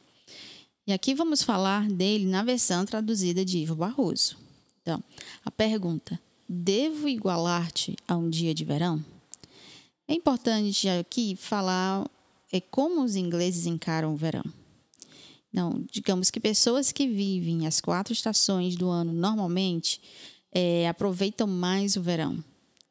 E 0.87 0.93
aqui 0.93 1.15
vamos 1.15 1.43
falar 1.43 1.87
dele 1.87 2.25
na 2.25 2.43
versão 2.43 2.87
traduzida 2.87 3.45
de 3.45 3.59
Ivo 3.59 3.75
Barroso. 3.75 4.39
Então, 4.81 5.03
a 5.45 5.51
pergunta: 5.51 6.19
devo 6.49 7.09
igualar-te 7.09 7.95
a 8.09 8.17
um 8.17 8.31
dia 8.31 8.55
de 8.55 8.65
verão? 8.65 9.05
É 10.09 10.15
importante 10.15 10.89
aqui 10.89 11.35
falar 11.35 12.09
é 12.53 12.61
como 12.61 13.03
os 13.03 13.17
ingleses 13.17 13.67
encaram 13.67 14.15
o 14.15 14.17
verão. 14.17 14.45
Não, 15.53 15.85
digamos 15.91 16.31
que 16.31 16.39
pessoas 16.39 16.93
que 16.93 17.09
vivem 17.09 17.67
as 17.67 17.81
quatro 17.81 18.13
estações 18.13 18.77
do 18.77 18.89
ano 18.89 19.13
normalmente 19.13 20.01
é, 20.53 20.89
aproveitam 20.89 21.47
mais 21.47 21.97
o 21.97 22.03
verão. 22.03 22.43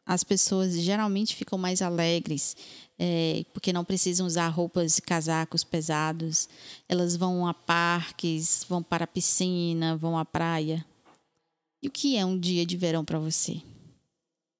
As 0.06 0.24
pessoas 0.24 0.80
geralmente 0.80 1.36
ficam 1.36 1.58
mais 1.58 1.82
alegres 1.82 2.56
é, 3.00 3.44
porque 3.54 3.74
não 3.74 3.84
precisam 3.84 4.26
usar 4.26 4.48
roupas 4.50 4.98
e 4.98 5.02
casacos 5.02 5.64
pesados. 5.64 6.50
Elas 6.88 7.16
vão 7.16 7.48
a 7.48 7.54
parques, 7.54 8.66
vão 8.68 8.84
para 8.84 9.06
a 9.06 9.08
piscina, 9.08 9.96
vão 9.96 10.18
à 10.18 10.26
praia. 10.26 10.86
E 11.82 11.88
o 11.88 11.92
que 11.92 12.18
é 12.18 12.26
um 12.26 12.38
dia 12.38 12.66
de 12.66 12.78
verão 12.78 13.06
para 13.06 13.20
você? 13.20 13.62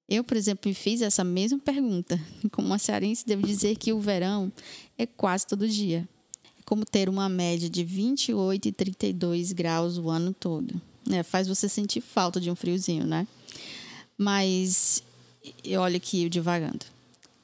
Eu, 0.08 0.22
por 0.22 0.36
exemplo, 0.36 0.68
me 0.68 0.74
fiz 0.74 1.02
essa 1.02 1.24
mesma 1.24 1.58
pergunta. 1.58 2.20
Como 2.52 2.68
uma 2.68 2.78
cearense, 2.78 3.26
devo 3.26 3.46
dizer 3.46 3.76
que 3.76 3.92
o 3.92 4.00
verão 4.00 4.52
é 4.96 5.06
quase 5.06 5.46
todo 5.46 5.68
dia. 5.68 6.08
É 6.58 6.62
como 6.64 6.84
ter 6.84 7.08
uma 7.08 7.28
média 7.28 7.68
de 7.68 7.84
28 7.84 8.68
e 8.68 8.72
32 8.72 9.52
graus 9.52 9.98
o 9.98 10.08
ano 10.08 10.32
todo. 10.32 10.80
É, 11.10 11.22
faz 11.22 11.46
você 11.46 11.68
sentir 11.68 12.00
falta 12.00 12.40
de 12.40 12.50
um 12.50 12.56
friozinho, 12.56 13.06
né? 13.06 13.26
Mas 14.18 15.02
olha 15.78 15.96
aqui 15.96 16.24
eu 16.24 16.28
divagando. 16.28 16.84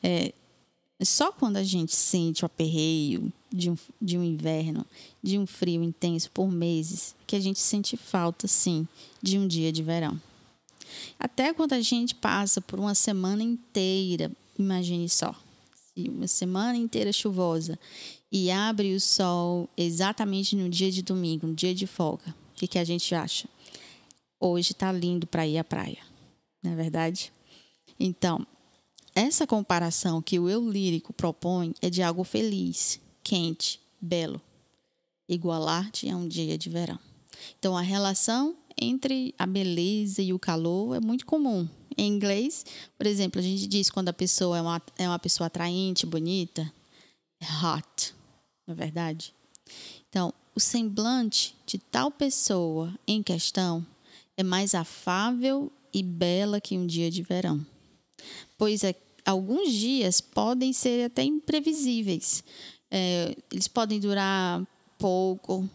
É, 0.02 0.33
só 1.04 1.33
quando 1.33 1.57
a 1.57 1.62
gente 1.62 1.95
sente 1.95 2.45
o 2.45 2.47
aperreio 2.47 3.33
de 3.52 3.71
um, 3.71 3.76
de 4.00 4.19
um 4.19 4.25
inverno, 4.25 4.85
de 5.23 5.38
um 5.38 5.47
frio 5.47 5.83
intenso 5.83 6.31
por 6.31 6.50
meses, 6.50 7.14
que 7.26 7.37
a 7.37 7.40
gente 7.40 7.59
sente 7.59 7.97
falta, 7.97 8.49
sim, 8.49 8.87
de 9.21 9.38
um 9.38 9.47
dia 9.47 9.73
de 9.73 9.83
verão. 9.83 10.21
Até 11.18 11.52
quando 11.52 11.72
a 11.72 11.80
gente 11.80 12.14
passa 12.14 12.61
por 12.61 12.78
uma 12.78 12.94
semana 12.94 13.42
inteira, 13.42 14.30
imagine 14.58 15.08
só, 15.08 15.34
uma 15.96 16.26
semana 16.26 16.76
inteira 16.76 17.12
chuvosa 17.12 17.78
e 18.30 18.50
abre 18.50 18.94
o 18.94 19.00
sol 19.00 19.68
exatamente 19.76 20.56
no 20.56 20.68
dia 20.68 20.90
de 20.90 21.02
domingo, 21.02 21.46
no 21.46 21.54
dia 21.54 21.75
de 21.75 21.87
folga, 21.87 22.34
o 22.52 22.54
que, 22.54 22.66
que 22.66 22.78
a 22.78 22.84
gente 22.84 23.14
acha? 23.14 23.49
Hoje 24.40 24.72
está 24.72 24.90
lindo 24.90 25.26
para 25.26 25.46
ir 25.46 25.58
à 25.58 25.64
praia, 25.64 25.99
não 26.62 26.72
é 26.72 26.75
verdade? 26.75 27.32
Então, 28.00 28.46
essa 29.14 29.46
comparação 29.46 30.22
que 30.22 30.38
o 30.38 30.49
eu 30.49 30.68
lírico 30.68 31.12
propõe 31.12 31.75
é 31.82 31.90
de 31.90 32.02
algo 32.02 32.25
feliz, 32.25 32.99
quente, 33.22 33.78
belo. 34.00 34.40
Igualar-te 35.28 36.08
a 36.08 36.16
um 36.16 36.26
dia 36.26 36.56
de 36.56 36.70
verão. 36.70 36.99
Então, 37.58 37.76
a 37.76 37.82
relação 37.82 38.56
entre 38.81 39.35
a 39.38 39.47
beleza 39.47 40.23
e 40.23 40.33
o 40.33 40.38
calor 40.38 40.97
é 40.97 41.00
muito 41.00 41.26
comum 41.26 41.69
Em 41.97 42.09
inglês, 42.09 42.64
por 42.97 43.07
exemplo, 43.07 43.41
a 43.41 43.43
gente 43.43 43.67
diz 43.67 43.91
quando 43.91 44.09
a 44.09 44.12
pessoa 44.12 44.59
é 44.59 44.62
uma, 44.62 44.83
é 44.99 45.09
uma 45.09 45.19
pessoa 45.19 45.47
atraente, 45.47 46.07
bonita, 46.07 46.73
é 47.41 47.45
hot, 47.45 48.14
não 48.67 48.75
é 48.75 48.76
verdade? 48.76 49.35
Então, 50.09 50.33
o 50.55 50.61
semblante 50.61 51.57
de 51.67 51.79
tal 51.79 52.11
pessoa 52.11 52.93
em 53.07 53.23
questão 53.23 53.87
é 54.37 54.43
mais 54.43 54.75
afável 54.75 55.73
e 55.93 56.02
bela 56.02 56.61
que 56.61 56.76
um 56.76 56.87
dia 56.87 57.11
de 57.11 57.23
verão, 57.23 57.64
pois 58.57 58.83
é, 58.85 58.95
alguns 59.25 59.73
dias 59.73 60.21
podem 60.21 60.73
ser 60.73 61.05
até 61.05 61.23
imprevisíveis. 61.23 62.43
É, 62.91 63.35
eles 63.50 63.69
podem 63.69 63.99
durar 63.99 64.67
pouco, 64.99 65.69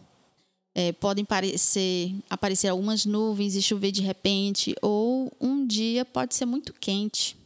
é, 0.78 0.92
podem 0.92 1.24
parecer, 1.24 2.14
aparecer 2.30 2.68
algumas 2.68 3.04
nuvens 3.04 3.56
e 3.56 3.60
chover 3.60 3.90
de 3.90 4.00
repente, 4.00 4.76
ou 4.80 5.32
um 5.40 5.66
dia 5.66 6.04
pode 6.04 6.36
ser 6.36 6.46
muito 6.46 6.72
quente, 6.72 7.36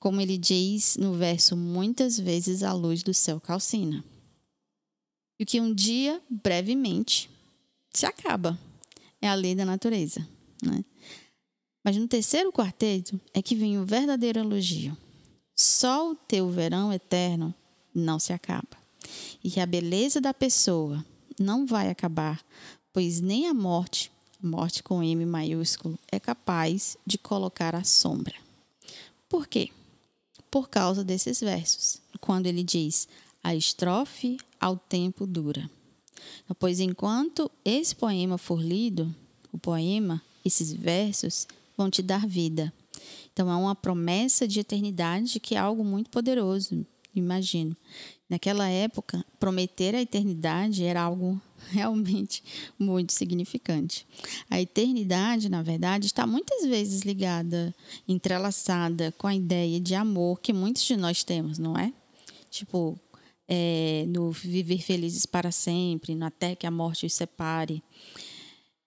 como 0.00 0.18
ele 0.18 0.38
diz 0.38 0.96
no 0.96 1.12
verso: 1.12 1.54
muitas 1.58 2.18
vezes 2.18 2.62
a 2.62 2.72
luz 2.72 3.02
do 3.02 3.12
céu 3.12 3.38
calcina. 3.38 4.02
E 5.38 5.42
o 5.42 5.46
que 5.46 5.60
um 5.60 5.74
dia, 5.74 6.22
brevemente, 6.30 7.28
se 7.92 8.06
acaba. 8.06 8.58
É 9.20 9.28
a 9.28 9.34
lei 9.34 9.54
da 9.54 9.66
natureza. 9.66 10.26
Né? 10.62 10.82
Mas 11.84 11.98
no 11.98 12.08
terceiro 12.08 12.50
quarteto 12.50 13.20
é 13.34 13.42
que 13.42 13.54
vem 13.54 13.78
o 13.78 13.84
verdadeiro 13.84 14.40
elogio. 14.40 14.96
Só 15.54 16.12
o 16.12 16.14
teu 16.14 16.48
verão 16.48 16.90
eterno 16.90 17.54
não 17.94 18.18
se 18.18 18.32
acaba. 18.32 18.78
E 19.42 19.60
a 19.60 19.66
beleza 19.66 20.18
da 20.18 20.32
pessoa 20.32 21.04
não 21.38 21.66
vai 21.66 21.90
acabar, 21.90 22.44
pois 22.92 23.20
nem 23.20 23.48
a 23.48 23.54
morte, 23.54 24.10
morte 24.42 24.82
com 24.82 25.02
M 25.02 25.24
maiúsculo, 25.26 25.98
é 26.10 26.20
capaz 26.20 26.96
de 27.06 27.18
colocar 27.18 27.74
a 27.74 27.84
sombra. 27.84 28.34
Por 29.28 29.46
quê? 29.46 29.70
Por 30.50 30.68
causa 30.68 31.02
desses 31.02 31.40
versos, 31.40 32.00
quando 32.20 32.46
ele 32.46 32.62
diz: 32.62 33.08
a 33.42 33.54
estrofe 33.54 34.38
ao 34.60 34.76
tempo 34.76 35.26
dura. 35.26 35.68
Pois 36.58 36.80
enquanto 36.80 37.50
esse 37.64 37.94
poema 37.94 38.38
for 38.38 38.62
lido, 38.62 39.14
o 39.52 39.58
poema, 39.58 40.22
esses 40.44 40.72
versos 40.72 41.46
vão 41.76 41.90
te 41.90 42.02
dar 42.02 42.26
vida. 42.26 42.72
Então 43.32 43.50
é 43.50 43.56
uma 43.56 43.74
promessa 43.74 44.46
de 44.46 44.60
eternidade 44.60 45.40
que 45.40 45.54
é 45.54 45.58
algo 45.58 45.84
muito 45.84 46.08
poderoso, 46.10 46.86
imagino. 47.14 47.76
Naquela 48.28 48.68
época, 48.68 49.24
prometer 49.38 49.94
a 49.94 50.00
eternidade 50.00 50.82
era 50.82 51.02
algo 51.02 51.40
realmente 51.70 52.42
muito 52.78 53.12
significante. 53.12 54.06
A 54.48 54.60
eternidade, 54.60 55.48
na 55.48 55.62
verdade, 55.62 56.06
está 56.06 56.26
muitas 56.26 56.64
vezes 56.66 57.02
ligada, 57.02 57.74
entrelaçada 58.08 59.12
com 59.18 59.26
a 59.26 59.34
ideia 59.34 59.78
de 59.78 59.94
amor 59.94 60.40
que 60.40 60.52
muitos 60.52 60.84
de 60.84 60.96
nós 60.96 61.22
temos, 61.22 61.58
não 61.58 61.76
é? 61.76 61.92
Tipo, 62.50 62.98
é, 63.46 64.06
no 64.08 64.30
viver 64.30 64.80
felizes 64.80 65.26
para 65.26 65.52
sempre, 65.52 66.14
no 66.14 66.24
até 66.24 66.54
que 66.54 66.66
a 66.66 66.70
morte 66.70 67.04
os 67.04 67.12
separe. 67.12 67.82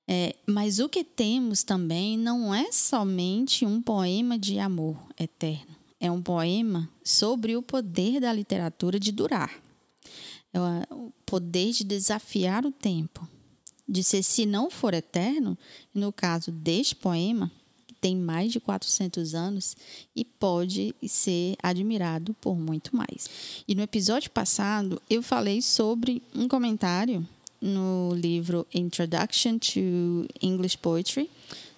É, 0.10 0.36
mas 0.48 0.80
o 0.80 0.90
que 0.90 1.04
temos 1.04 1.64
também 1.64 2.18
não 2.18 2.56
é 2.56 2.72
somente 2.72 3.66
um 3.66 3.82
poema 3.82 4.40
de 4.40 4.58
amor 4.58 4.98
eterno 5.20 5.77
é 6.00 6.12
um 6.12 6.22
poema 6.22 6.90
sobre 7.04 7.56
o 7.56 7.62
poder 7.62 8.20
da 8.20 8.32
literatura 8.32 9.00
de 9.00 9.12
durar. 9.12 9.52
É 10.54 10.60
o 10.94 11.12
poder 11.26 11.72
de 11.72 11.84
desafiar 11.84 12.66
o 12.66 12.72
tempo. 12.72 13.28
De 13.88 14.04
ser, 14.04 14.24
se 14.24 14.46
não 14.46 14.70
for 14.70 14.94
eterno, 14.94 15.58
no 15.94 16.12
caso 16.12 16.52
deste 16.52 16.96
poema, 16.96 17.52
que 17.86 17.96
tem 17.96 18.16
mais 18.16 18.52
de 18.52 18.60
400 18.60 19.34
anos 19.34 19.78
e 20.16 20.26
pode 20.26 20.94
ser 21.08 21.56
admirado 21.64 22.34
por 22.36 22.58
muito 22.58 22.96
mais. 22.96 23.30
E 23.68 23.74
no 23.74 23.82
episódio 23.82 24.30
passado, 24.30 25.02
eu 25.10 25.24
falei 25.24 25.62
sobre 25.62 26.22
um 26.36 26.48
comentário 26.48 27.28
no 27.62 28.14
livro 28.14 28.68
Introduction 28.74 29.58
to 29.58 30.28
English 30.42 30.78
Poetry, 30.78 31.30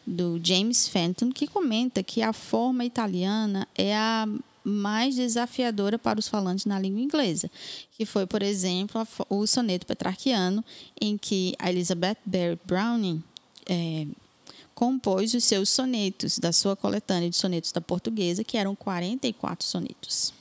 do 0.09 0.39
James 0.43 0.87
Fenton, 0.87 1.31
que 1.31 1.45
comenta 1.45 2.01
que 2.01 2.23
a 2.23 2.33
forma 2.33 2.83
italiana 2.83 3.67
é 3.75 3.95
a 3.95 4.27
mais 4.63 5.15
desafiadora 5.15 5.99
para 5.99 6.19
os 6.19 6.27
falantes 6.27 6.65
na 6.65 6.79
língua 6.79 6.99
inglesa, 6.99 7.49
que 7.91 8.05
foi, 8.05 8.25
por 8.25 8.41
exemplo, 8.41 9.07
o 9.29 9.45
soneto 9.45 9.85
petrarquiano, 9.85 10.65
em 10.99 11.17
que 11.17 11.55
a 11.59 11.69
Elizabeth 11.69 12.17
Barrett 12.25 12.61
Browning 12.65 13.23
é, 13.67 14.07
compôs 14.73 15.33
os 15.33 15.43
seus 15.43 15.69
sonetos 15.69 16.39
da 16.39 16.51
sua 16.51 16.75
coletânea 16.75 17.29
de 17.29 17.35
sonetos 17.35 17.71
da 17.71 17.79
portuguesa, 17.79 18.43
que 18.43 18.57
eram 18.57 18.75
44 18.75 19.65
sonetos. 19.65 20.33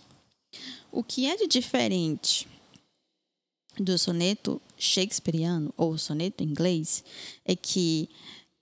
O 0.91 1.05
que 1.05 1.27
é 1.27 1.37
de 1.37 1.47
diferente 1.47 2.49
do 3.79 3.99
soneto 3.99 4.61
shakespeariano 4.77 5.73
ou 5.77 5.97
soneto 5.99 6.43
inglês 6.43 7.05
é 7.45 7.55
que 7.55 8.09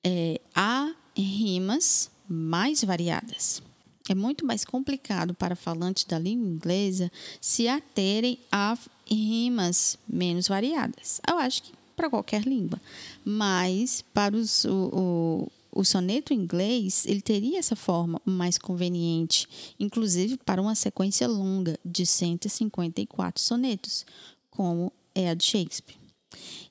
é, 0.06 0.40
há 0.54 0.94
rimas 1.16 2.08
mais 2.28 2.84
variadas. 2.84 3.60
É 4.08 4.14
muito 4.14 4.46
mais 4.46 4.64
complicado 4.64 5.34
para 5.34 5.56
falantes 5.56 6.04
da 6.04 6.16
língua 6.16 6.48
inglesa 6.48 7.10
se 7.40 7.66
aterem 7.66 8.38
a 8.52 8.78
rimas 9.04 9.98
menos 10.08 10.46
variadas. 10.46 11.20
Eu 11.28 11.38
acho 11.38 11.64
que 11.64 11.72
para 11.96 12.08
qualquer 12.08 12.42
língua. 12.42 12.80
Mas 13.24 14.04
para 14.14 14.36
os, 14.36 14.64
o, 14.64 15.50
o, 15.72 15.80
o 15.80 15.84
soneto 15.84 16.32
inglês, 16.32 17.04
ele 17.06 17.20
teria 17.20 17.58
essa 17.58 17.74
forma 17.74 18.22
mais 18.24 18.58
conveniente, 18.58 19.48
inclusive 19.80 20.36
para 20.36 20.62
uma 20.62 20.76
sequência 20.76 21.26
longa 21.26 21.76
de 21.84 22.06
154 22.06 23.42
sonetos, 23.42 24.06
como 24.52 24.92
é 25.16 25.30
a 25.30 25.34
de 25.34 25.44
Shakespeare. 25.44 26.05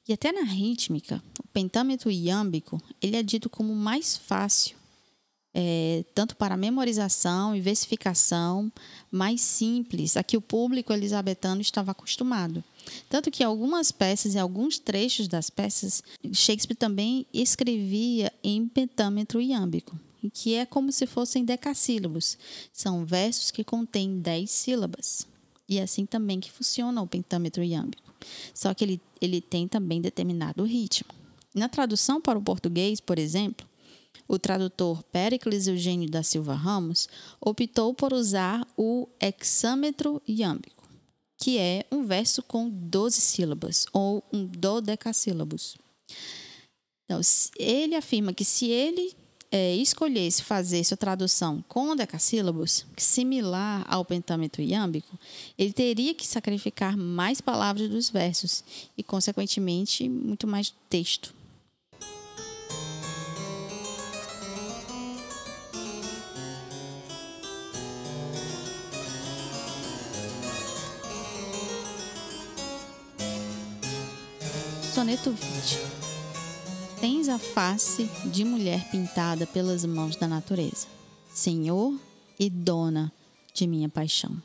E 0.08 0.14
até 0.14 0.32
na 0.32 0.44
rítmica, 0.44 1.22
o 1.44 1.48
pentâmetro 1.48 2.12
iâmbico 2.12 2.82
ele 3.02 3.16
é 3.16 3.24
dito 3.24 3.50
como 3.50 3.76
mais 3.76 4.16
fácil, 4.18 4.76
é, 5.58 6.04
tanto 6.14 6.36
para 6.36 6.58
memorização 6.58 7.56
e 7.56 7.62
versificação, 7.62 8.70
mais 9.10 9.40
simples, 9.40 10.18
a 10.18 10.24
que 10.24 10.36
o 10.36 10.42
público 10.42 10.92
elisabetano 10.92 11.62
estava 11.62 11.92
acostumado. 11.92 12.62
Tanto 13.10 13.32
que 13.32 13.44
algumas 13.44 13.92
peças 13.92 14.36
e 14.36 14.40
alguns 14.40 14.78
trechos 14.78 15.28
das 15.28 15.50
peças, 15.50 16.04
Shakespeare 16.34 16.76
também 16.76 17.26
escrevia 17.34 18.32
em 18.44 18.68
pentâmetro 18.68 19.42
iâmbico, 19.42 19.98
que 20.34 20.56
é 20.56 20.66
como 20.66 20.92
se 20.92 21.08
fossem 21.08 21.46
decassílabos. 21.46 22.38
São 22.74 23.06
versos 23.06 23.50
que 23.50 23.64
contêm 23.64 24.20
dez 24.20 24.52
sílabas. 24.52 25.26
E 25.68 25.80
é 25.80 25.84
assim 25.84 26.06
também 26.06 26.40
que 26.40 26.52
funciona 26.52 27.02
o 27.02 27.08
pentâmetro 27.08 27.64
iâmbico. 27.64 28.14
Só 28.54 28.74
que 28.74 28.84
ele, 28.84 29.02
ele 29.22 29.42
tem 29.42 29.68
também 29.68 30.02
determinado 30.02 30.64
ritmo. 30.64 31.10
Na 31.54 31.70
tradução 31.70 32.20
para 32.20 32.38
o 32.38 32.42
português, 32.42 33.00
por 33.00 33.18
exemplo, 33.18 33.68
o 34.28 34.40
tradutor 34.40 35.04
Pericles 35.04 35.68
Eugênio 35.68 36.10
da 36.10 36.24
Silva 36.24 36.54
Ramos 36.54 37.08
optou 37.40 37.94
por 37.94 38.14
usar 38.14 38.68
o 38.78 39.08
hexâmetro 39.22 40.22
iâmbico, 40.28 40.88
que 41.38 41.58
é 41.58 41.86
um 41.92 42.06
verso 42.06 42.42
com 42.44 42.70
12 42.70 43.22
sílabas, 43.22 43.86
ou 43.94 44.24
um 44.34 44.46
dodecassílabos. 44.46 45.78
Então, 47.06 47.22
ele 47.58 47.96
afirma 47.96 48.34
que 48.34 48.44
se 48.44 48.66
ele 48.66 49.16
é, 49.58 49.74
escolhesse 49.74 50.44
fazer 50.44 50.84
sua 50.84 50.98
tradução 50.98 51.64
com 51.70 51.96
decassílabos, 51.96 52.86
similar 52.98 53.86
ao 53.88 54.04
pentâmetro 54.04 54.62
iâmbico, 54.62 55.18
ele 55.58 55.72
teria 55.72 56.14
que 56.14 56.28
sacrificar 56.28 56.98
mais 56.98 57.40
palavras 57.40 57.88
dos 57.88 58.10
versos 58.10 58.66
e, 58.98 59.02
consequentemente, 59.02 60.10
muito 60.10 60.46
mais 60.46 60.74
texto. 60.90 61.34
Soneto 74.94 75.32
20 75.32 76.05
tens 77.06 77.30
a 77.30 77.38
face 77.38 78.10
de 78.34 78.44
mulher 78.44 78.90
pintada 78.90 79.46
pelas 79.46 79.86
mãos 79.86 80.16
da 80.16 80.28
natureza, 80.28 80.88
Senhor 81.32 81.94
e 82.40 82.50
dona 82.50 83.14
de 83.54 83.68
minha 83.68 83.88
paixão. 83.88 84.42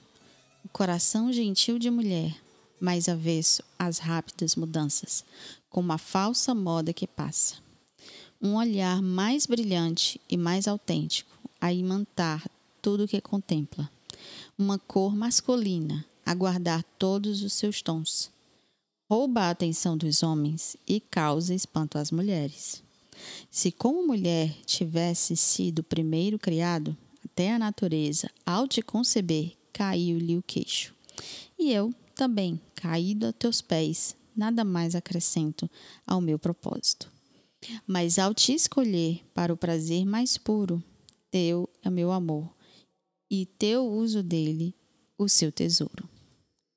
O 0.62 0.68
coração 0.68 1.32
gentil 1.32 1.78
de 1.78 1.90
mulher, 1.90 2.36
mais 2.78 3.08
avesso 3.08 3.62
às 3.78 3.96
rápidas 3.96 4.56
mudanças, 4.56 5.24
com 5.70 5.80
uma 5.80 5.96
falsa 5.96 6.54
moda 6.54 6.92
que 6.92 7.06
passa. 7.06 7.54
Um 8.42 8.56
olhar 8.56 9.00
mais 9.00 9.46
brilhante 9.46 10.20
e 10.28 10.36
mais 10.36 10.68
autêntico 10.68 11.30
a 11.58 11.72
imantar 11.72 12.46
tudo 12.82 13.04
o 13.04 13.08
que 13.08 13.22
contempla. 13.22 13.90
Uma 14.58 14.78
cor 14.78 15.16
masculina 15.16 16.04
a 16.26 16.34
guardar 16.34 16.84
todos 16.98 17.42
os 17.42 17.54
seus 17.54 17.80
tons 17.80 18.30
rouba 19.10 19.40
a 19.40 19.50
atenção 19.50 19.96
dos 19.96 20.22
homens 20.22 20.76
e 20.86 21.00
causa 21.00 21.52
espanto 21.52 21.98
às 21.98 22.12
mulheres. 22.12 22.80
Se 23.50 23.72
como 23.72 24.06
mulher 24.06 24.54
tivesse 24.64 25.36
sido 25.36 25.82
primeiro 25.82 26.38
criado, 26.38 26.96
até 27.24 27.52
a 27.52 27.58
natureza, 27.58 28.30
ao 28.46 28.68
te 28.68 28.80
conceber, 28.80 29.56
caiu-lhe 29.72 30.38
o 30.38 30.42
queixo. 30.44 30.94
E 31.58 31.72
eu 31.72 31.92
também, 32.14 32.60
caído 32.76 33.26
a 33.26 33.32
teus 33.32 33.60
pés, 33.60 34.14
nada 34.36 34.64
mais 34.64 34.94
acrescento 34.94 35.68
ao 36.06 36.20
meu 36.20 36.38
propósito. 36.38 37.10
Mas 37.84 38.16
ao 38.16 38.32
te 38.32 38.54
escolher 38.54 39.24
para 39.34 39.52
o 39.52 39.56
prazer 39.56 40.06
mais 40.06 40.38
puro, 40.38 40.80
teu 41.32 41.68
é 41.82 41.90
meu 41.90 42.12
amor, 42.12 42.48
e 43.28 43.44
teu 43.44 43.84
uso 43.84 44.22
dele, 44.22 44.72
o 45.18 45.28
seu 45.28 45.50
tesouro. 45.50 46.08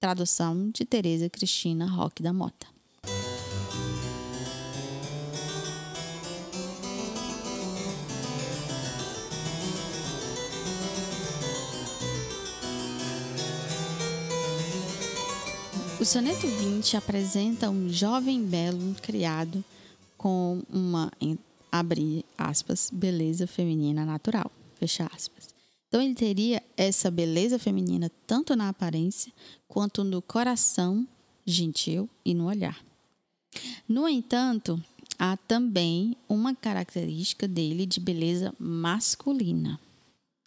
Tradução 0.04 0.70
de 0.70 0.84
Tereza 0.84 1.30
Cristina 1.30 1.90
Roque 1.90 2.22
da 2.22 2.34
Mota. 2.34 2.68
O 15.98 16.04
soneto 16.04 16.46
20 16.48 16.98
apresenta 16.98 17.70
um 17.70 17.88
jovem 17.88 18.44
belo 18.44 18.94
criado 19.02 19.64
com 20.18 20.62
uma, 20.70 21.10
abre 21.72 22.26
aspas, 22.38 22.90
beleza 22.92 23.48
feminina 23.48 24.06
natural, 24.06 24.52
fecha 24.78 25.10
aspas. 25.16 25.53
Então 25.94 26.02
ele 26.02 26.16
teria 26.16 26.64
essa 26.76 27.12
beleza 27.12 27.60
feminina 27.60 28.12
tanto 28.26 28.56
na 28.56 28.68
aparência 28.68 29.32
quanto 29.68 30.04
no 30.04 30.24
coração 30.24 31.08
gentil 31.46 32.10
e 32.26 32.34
no 32.34 32.48
olhar. 32.48 32.84
No 33.88 34.10
entanto, 34.10 34.84
há 35.20 35.38
também 35.38 36.18
uma 36.28 36.56
característica 36.56 37.48
dele 37.48 37.86
de 37.86 38.00
beleza 38.00 38.56
masculina. 38.58 39.80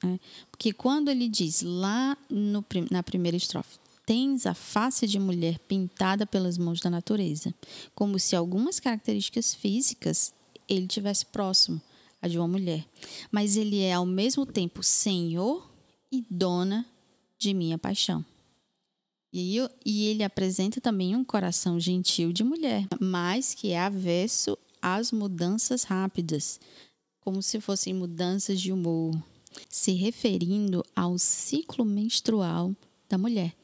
Né? 0.03 0.19
Porque 0.51 0.73
quando 0.73 1.13
ele 1.13 1.29
diz 1.29 1.63
lá 1.63 2.19
no, 2.29 2.65
na 2.91 3.05
primeira 3.05 3.37
estrofe, 3.37 3.79
tens 4.05 4.47
a 4.47 4.55
face 4.55 5.07
de 5.07 5.21
mulher 5.21 5.61
pintada 5.61 6.27
pelas 6.27 6.59
mãos 6.59 6.81
da 6.81 6.91
natureza, 6.91 7.55
como 7.95 8.19
se 8.19 8.35
algumas 8.35 8.81
características 8.81 9.55
físicas 9.55 10.35
ele 10.69 10.89
tivesse 10.89 11.25
próximo 11.25 11.81
a 12.21 12.29
de 12.29 12.39
uma 12.39 12.49
mulher, 12.49 12.85
mas 13.31 13.57
ele 13.57 13.81
é 13.81 13.93
ao 13.93 14.07
mesmo 14.07 14.47
tempo 14.47 14.83
senhor 14.83 15.71
e 16.11 16.25
dona 16.31 16.87
de 17.39 17.53
minha 17.53 17.79
paixão. 17.79 18.25
E, 19.33 19.57
eu, 19.57 19.69
e 19.85 20.07
ele 20.07 20.23
apresenta 20.23 20.81
também 20.81 21.15
um 21.15 21.25
coração 21.25 21.79
gentil 21.79 22.33
de 22.33 22.43
mulher, 22.43 22.87
mas 23.01 23.53
que 23.53 23.73
é 23.73 23.79
avesso 23.79 24.57
às 24.81 25.13
mudanças 25.13 25.83
rápidas, 25.83 26.59
como 27.21 27.43
se 27.43 27.61
fossem 27.61 27.93
mudanças 27.93 28.61
de 28.61 28.73
humor, 28.73 29.15
se 29.69 29.93
referindo 29.93 30.85
ao 30.95 31.19
ciclo 31.19 31.85
menstrual 31.85 32.75
da 33.09 33.19
mulher 33.19 33.55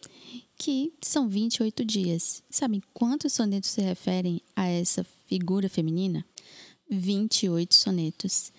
que 0.62 0.93
são 1.01 1.29
28 1.29 1.85
dias. 1.85 2.41
Sabem 2.49 2.81
quantos 2.95 3.33
sonetos 3.33 3.71
se 3.71 3.81
referem 3.81 4.41
a 4.55 4.69
essa 4.69 5.05
figura 5.27 5.69
feminina? 5.69 6.25
28 6.93 7.75
sonetos. 7.75 8.53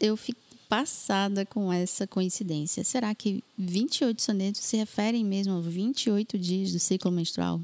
Eu 0.00 0.16
fico 0.16 0.40
passada 0.68 1.44
com 1.44 1.72
essa 1.72 2.06
coincidência. 2.06 2.82
Será 2.82 3.14
que 3.14 3.44
28 3.58 4.20
sonetos 4.20 4.62
se 4.62 4.76
referem 4.76 5.24
mesmo 5.24 5.54
a 5.54 5.60
28 5.60 6.38
dias 6.38 6.72
do 6.72 6.78
ciclo 6.78 7.10
menstrual? 7.10 7.60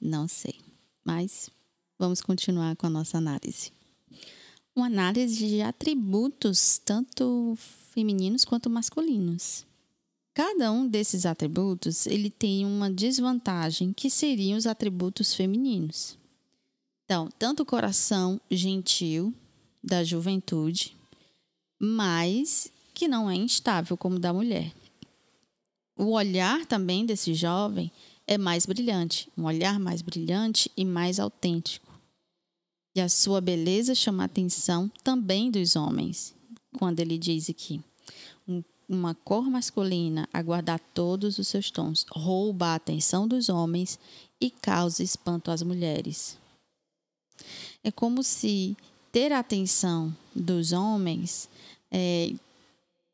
Não 0.00 0.28
sei, 0.28 0.56
mas 1.04 1.48
vamos 1.98 2.20
continuar 2.20 2.76
com 2.76 2.86
a 2.86 2.90
nossa 2.90 3.18
análise. 3.18 3.72
Uma 4.74 4.86
análise 4.86 5.46
de 5.46 5.62
atributos, 5.62 6.78
tanto 6.84 7.56
femininos 7.92 8.44
quanto 8.44 8.68
masculinos. 8.68 9.64
Cada 10.34 10.72
um 10.72 10.88
desses 10.88 11.24
atributos 11.24 12.08
ele 12.08 12.28
tem 12.28 12.66
uma 12.66 12.90
desvantagem 12.90 13.92
que 13.92 14.10
seriam 14.10 14.58
os 14.58 14.66
atributos 14.66 15.32
femininos. 15.32 16.18
Então, 17.04 17.28
tanto 17.38 17.62
o 17.62 17.66
coração 17.66 18.40
gentil 18.50 19.34
da 19.82 20.02
juventude, 20.02 20.96
mas 21.78 22.72
que 22.94 23.06
não 23.06 23.30
é 23.30 23.34
instável 23.34 23.96
como 23.96 24.16
o 24.16 24.20
da 24.20 24.32
mulher. 24.32 24.72
O 25.96 26.12
olhar 26.12 26.64
também 26.64 27.04
desse 27.04 27.34
jovem 27.34 27.92
é 28.26 28.38
mais 28.38 28.64
brilhante, 28.64 29.30
um 29.36 29.44
olhar 29.44 29.78
mais 29.78 30.00
brilhante 30.00 30.70
e 30.76 30.84
mais 30.84 31.20
autêntico. 31.20 31.92
E 32.96 33.00
a 33.00 33.08
sua 33.08 33.40
beleza 33.40 33.94
chama 33.94 34.22
a 34.22 34.26
atenção 34.26 34.90
também 35.02 35.50
dos 35.50 35.76
homens, 35.76 36.34
quando 36.78 37.00
ele 37.00 37.18
diz 37.18 37.50
aqui: 37.50 37.82
uma 38.88 39.14
cor 39.14 39.50
masculina 39.50 40.28
a 40.32 40.40
guardar 40.42 40.80
todos 40.94 41.38
os 41.38 41.48
seus 41.48 41.70
tons, 41.70 42.06
rouba 42.10 42.68
a 42.68 42.74
atenção 42.76 43.28
dos 43.28 43.48
homens 43.48 43.98
e 44.40 44.50
causa 44.50 45.02
espanto 45.02 45.50
às 45.50 45.62
mulheres. 45.62 46.38
É 47.82 47.90
como 47.90 48.22
se 48.22 48.76
ter 49.12 49.32
a 49.32 49.38
atenção 49.38 50.14
dos 50.34 50.72
homens 50.72 51.48
é, 51.90 52.32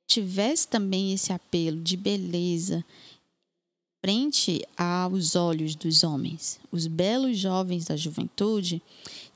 tivesse 0.07 0.67
também 0.67 1.13
esse 1.13 1.33
apelo 1.33 1.81
de 1.81 1.97
beleza 1.97 2.85
frente 4.01 4.67
aos 4.77 5.37
olhos 5.37 5.75
dos 5.75 6.03
homens. 6.03 6.59
Os 6.73 6.87
belos 6.87 7.39
jovens 7.39 7.85
da 7.85 7.97
juventude 7.97 8.81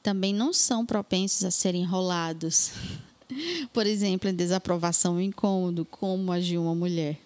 também 0.03 0.33
não 0.33 0.53
são 0.53 0.87
propensos 0.87 1.45
a 1.45 1.51
serem 1.51 1.83
enrolados 1.83 2.73
Por 3.73 3.87
exemplo, 3.87 4.29
em 4.29 4.35
desaprovação 4.35 5.21
e 5.21 5.25
incômodo, 5.25 5.85
como 5.85 6.33
agiu 6.33 6.63
uma 6.63 6.75
mulher. 6.75 7.19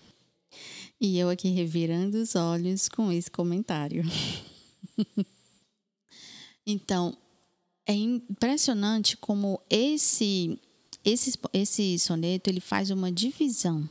E 1.00 1.18
eu 1.18 1.28
aqui 1.28 1.48
revirando 1.50 2.18
os 2.18 2.34
olhos 2.34 2.88
com 2.88 3.12
esse 3.12 3.30
comentário. 3.30 4.04
então, 6.66 7.16
é 7.88 7.94
impressionante 7.94 9.16
como 9.16 9.60
esse, 9.70 10.60
esse, 11.02 11.38
esse 11.54 11.98
soneto 11.98 12.50
ele 12.50 12.60
faz 12.60 12.90
uma 12.90 13.10
divisão. 13.10 13.88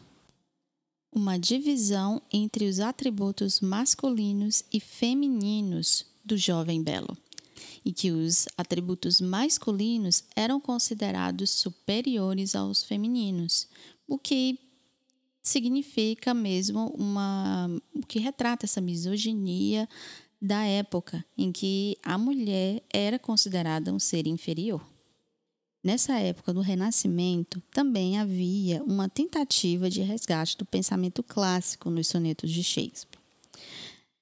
Uma 1.11 1.39
divisão 1.39 2.21
entre 2.31 2.65
os 2.65 2.79
atributos 2.79 3.59
masculinos 3.59 4.63
e 4.71 4.79
femininos 4.79 6.05
do 6.23 6.37
jovem 6.37 6.83
belo 6.83 7.17
e 7.83 7.91
que 7.91 8.11
os 8.11 8.47
atributos 8.55 9.19
masculinos 9.19 10.23
eram 10.35 10.59
considerados 10.59 11.49
superiores 11.49 12.53
aos 12.53 12.83
femininos, 12.83 13.67
o 14.07 14.19
que 14.19 14.59
significa 15.41 16.33
mesmo 16.33 16.93
uma 16.97 17.69
o 17.95 18.05
que 18.05 18.19
retrata 18.19 18.65
essa 18.65 18.81
misoginia 18.81 19.87
da 20.41 20.63
época 20.65 21.25
em 21.37 21.51
que 21.51 21.97
a 22.03 22.17
mulher 22.17 22.83
era 22.93 23.17
considerada 23.17 23.93
um 23.93 23.99
ser 23.99 24.27
inferior. 24.27 24.81
Nessa 25.83 26.19
época 26.19 26.53
do 26.53 26.61
Renascimento, 26.61 27.61
também 27.71 28.17
havia 28.17 28.83
uma 28.83 29.07
tentativa 29.07 29.89
de 29.89 30.01
resgate 30.01 30.57
do 30.57 30.65
pensamento 30.65 31.23
clássico 31.23 31.89
nos 31.89 32.07
sonetos 32.07 32.51
de 32.51 32.63
Shakespeare. 32.63 33.19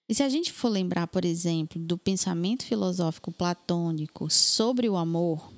E 0.07 0.13
se 0.13 0.21
a 0.21 0.29
gente 0.29 0.51
for 0.51 0.69
lembrar, 0.69 1.07
por 1.07 1.25
exemplo, 1.25 1.81
do 1.81 1.97
pensamento 1.97 2.63
filosófico 2.63 3.31
platônico 3.31 4.29
sobre 4.29 4.87
o 4.87 4.95
amor 4.95 5.51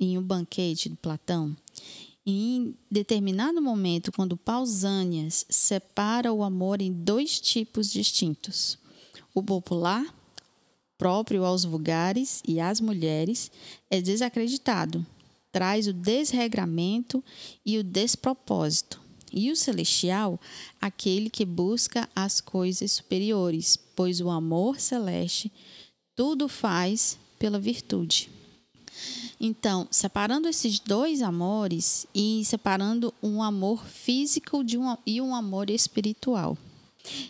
em 0.00 0.16
O 0.16 0.22
Banquete 0.22 0.88
de 0.88 0.96
Platão, 0.96 1.54
em 2.24 2.74
determinado 2.90 3.60
momento, 3.60 4.12
quando 4.12 4.36
Pausanias 4.36 5.44
separa 5.50 6.32
o 6.32 6.42
amor 6.42 6.80
em 6.80 6.92
dois 6.92 7.40
tipos 7.40 7.90
distintos: 7.90 8.78
o 9.34 9.42
popular, 9.42 10.04
próprio 10.98 11.44
aos 11.44 11.64
vulgares 11.64 12.42
e 12.46 12.60
às 12.60 12.80
mulheres, 12.80 13.50
é 13.90 14.00
desacreditado, 14.00 15.04
traz 15.50 15.86
o 15.86 15.92
desregramento 15.92 17.22
e 17.64 17.78
o 17.78 17.84
despropósito 17.84 19.00
e 19.32 19.50
o 19.50 19.56
celestial, 19.56 20.38
aquele 20.80 21.30
que 21.30 21.44
busca 21.44 22.08
as 22.14 22.40
coisas 22.40 22.92
superiores, 22.92 23.78
pois 23.96 24.20
o 24.20 24.28
amor 24.28 24.78
celeste 24.78 25.50
tudo 26.14 26.48
faz 26.48 27.18
pela 27.38 27.58
virtude. 27.58 28.30
Então, 29.40 29.88
separando 29.90 30.46
esses 30.46 30.78
dois 30.78 31.22
amores 31.22 32.06
e 32.14 32.44
separando 32.44 33.12
um 33.22 33.42
amor 33.42 33.84
físico 33.84 34.62
de 34.62 34.78
um, 34.78 34.96
e 35.06 35.20
um 35.20 35.34
amor 35.34 35.70
espiritual. 35.70 36.56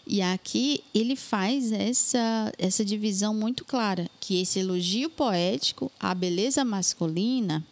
E 0.06 0.20
aqui 0.20 0.82
ele 0.94 1.16
faz 1.16 1.72
essa, 1.72 2.52
essa 2.58 2.84
divisão 2.84 3.34
muito 3.34 3.64
clara, 3.64 4.10
que 4.20 4.40
esse 4.40 4.58
elogio 4.58 5.08
poético 5.08 5.90
à 5.98 6.14
beleza 6.14 6.64
masculina 6.64 7.64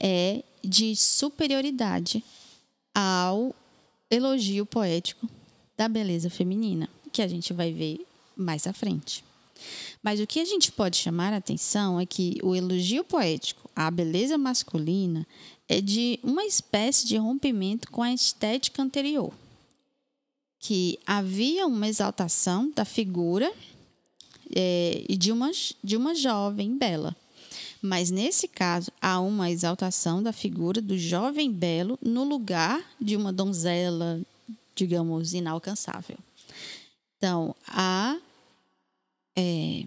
é 0.00 0.42
de 0.62 0.94
superioridade 0.94 2.22
ao 2.94 3.54
elogio 4.10 4.64
poético 4.64 5.28
da 5.76 5.88
beleza 5.88 6.30
feminina, 6.30 6.88
que 7.12 7.22
a 7.22 7.28
gente 7.28 7.52
vai 7.52 7.72
ver 7.72 8.06
mais 8.36 8.66
à 8.66 8.72
frente. 8.72 9.24
Mas 10.02 10.20
o 10.20 10.26
que 10.26 10.40
a 10.40 10.44
gente 10.44 10.70
pode 10.70 10.96
chamar 10.96 11.32
a 11.32 11.38
atenção 11.38 11.98
é 11.98 12.06
que 12.06 12.38
o 12.42 12.54
elogio 12.54 13.02
poético 13.04 13.70
à 13.74 13.90
beleza 13.90 14.36
masculina 14.38 15.26
é 15.68 15.80
de 15.80 16.20
uma 16.22 16.44
espécie 16.44 17.06
de 17.06 17.16
rompimento 17.16 17.90
com 17.90 18.02
a 18.02 18.12
estética 18.12 18.82
anterior, 18.82 19.32
que 20.66 20.98
havia 21.06 21.64
uma 21.64 21.86
exaltação 21.86 22.72
da 22.74 22.84
figura 22.84 23.52
é, 24.52 25.04
de, 25.10 25.30
uma, 25.30 25.52
de 25.84 25.96
uma 25.96 26.12
jovem 26.12 26.76
bela. 26.76 27.14
Mas 27.80 28.10
nesse 28.10 28.48
caso, 28.48 28.90
há 29.00 29.20
uma 29.20 29.48
exaltação 29.48 30.20
da 30.20 30.32
figura 30.32 30.80
do 30.80 30.98
jovem 30.98 31.52
belo 31.52 31.96
no 32.02 32.24
lugar 32.24 32.84
de 33.00 33.14
uma 33.14 33.32
donzela, 33.32 34.20
digamos, 34.74 35.34
inalcançável. 35.34 36.18
Então, 37.16 37.54
há 37.68 38.18
é, 39.36 39.84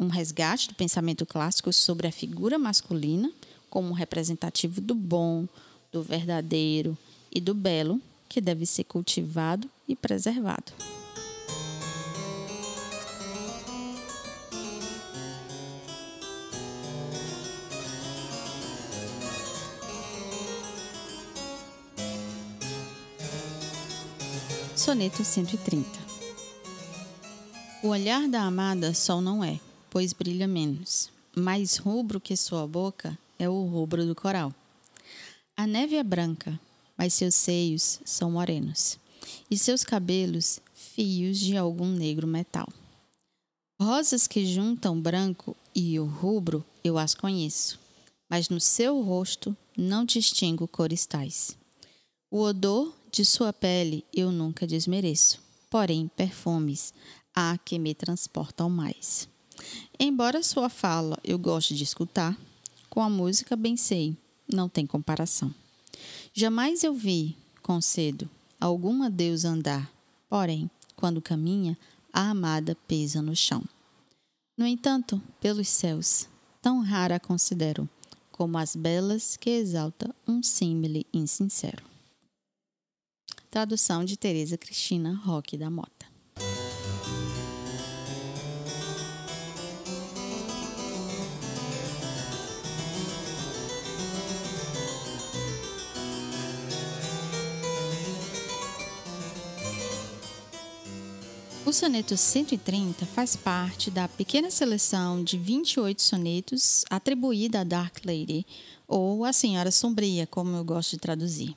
um 0.00 0.08
resgate 0.08 0.68
do 0.68 0.74
pensamento 0.74 1.26
clássico 1.26 1.70
sobre 1.70 2.06
a 2.06 2.12
figura 2.12 2.58
masculina 2.58 3.30
como 3.68 3.92
representativo 3.92 4.80
do 4.80 4.94
bom, 4.94 5.46
do 5.92 6.02
verdadeiro 6.02 6.96
e 7.30 7.42
do 7.42 7.52
belo, 7.52 8.00
que 8.34 8.40
deve 8.40 8.66
ser 8.66 8.82
cultivado 8.82 9.70
e 9.86 9.94
preservado. 9.94 10.72
Soneto 24.74 25.22
130 25.22 25.88
O 27.84 27.86
olhar 27.86 28.28
da 28.28 28.42
amada 28.42 28.92
sol 28.92 29.20
não 29.20 29.44
é, 29.44 29.60
pois 29.88 30.12
brilha 30.12 30.48
menos. 30.48 31.08
Mais 31.36 31.76
rubro 31.76 32.20
que 32.20 32.36
sua 32.36 32.66
boca 32.66 33.16
é 33.38 33.48
o 33.48 33.64
rubro 33.64 34.04
do 34.04 34.16
coral. 34.16 34.52
A 35.56 35.68
neve 35.68 35.94
é 35.94 36.02
branca, 36.02 36.58
mas 36.96 37.14
seus 37.14 37.34
seios 37.34 38.00
são 38.04 38.32
morenos, 38.32 38.98
e 39.50 39.58
seus 39.58 39.84
cabelos 39.84 40.60
fios 40.74 41.38
de 41.38 41.56
algum 41.56 41.88
negro 41.88 42.26
metal. 42.26 42.68
Rosas 43.80 44.26
que 44.26 44.46
juntam 44.46 45.00
branco 45.00 45.56
e 45.74 45.98
o 45.98 46.04
rubro 46.04 46.64
eu 46.82 46.96
as 46.96 47.14
conheço, 47.14 47.78
mas 48.30 48.48
no 48.48 48.60
seu 48.60 49.00
rosto 49.02 49.56
não 49.76 50.04
distingo 50.04 50.68
cores 50.68 51.04
tais. 51.06 51.56
O 52.30 52.40
odor 52.40 52.94
de 53.10 53.24
sua 53.24 53.52
pele 53.52 54.04
eu 54.12 54.30
nunca 54.30 54.66
desmereço, 54.66 55.40
porém 55.68 56.08
perfumes 56.16 56.94
há 57.34 57.58
que 57.58 57.78
me 57.78 57.94
transportam 57.94 58.70
mais. 58.70 59.28
Embora 59.98 60.42
sua 60.42 60.68
fala 60.68 61.18
eu 61.24 61.38
goste 61.38 61.74
de 61.74 61.84
escutar, 61.84 62.38
com 62.88 63.00
a 63.02 63.10
música 63.10 63.56
bem 63.56 63.76
sei, 63.76 64.16
não 64.52 64.68
tem 64.68 64.86
comparação. 64.86 65.52
Jamais 66.36 66.82
eu 66.82 66.92
vi, 66.92 67.36
concedo, 67.62 68.28
alguma 68.60 69.08
deusa 69.08 69.48
andar, 69.50 69.88
porém, 70.28 70.68
quando 70.96 71.22
caminha, 71.22 71.78
a 72.12 72.30
amada 72.30 72.76
pesa 72.88 73.22
no 73.22 73.36
chão. 73.36 73.62
No 74.58 74.66
entanto, 74.66 75.22
pelos 75.40 75.68
céus, 75.68 76.28
tão 76.60 76.82
rara 76.82 77.14
a 77.14 77.20
considero, 77.20 77.88
como 78.32 78.58
as 78.58 78.74
belas 78.74 79.36
que 79.36 79.48
exalta 79.48 80.12
um 80.26 80.42
símile 80.42 81.06
insincero. 81.14 81.84
Tradução 83.48 84.04
de 84.04 84.16
Teresa 84.16 84.58
Cristina 84.58 85.14
Roque 85.14 85.56
da 85.56 85.70
Mota. 85.70 85.93
O 101.66 101.72
soneto 101.72 102.14
130 102.14 103.06
faz 103.06 103.36
parte 103.36 103.90
da 103.90 104.06
pequena 104.06 104.50
seleção 104.50 105.24
de 105.24 105.38
28 105.38 106.02
sonetos 106.02 106.84
atribuída 106.90 107.60
a 107.62 107.64
Dark 107.64 108.04
Lady, 108.04 108.46
ou 108.86 109.24
a 109.24 109.32
Senhora 109.32 109.70
Sombria, 109.70 110.26
como 110.26 110.54
eu 110.54 110.62
gosto 110.62 110.90
de 110.90 110.98
traduzir. 110.98 111.56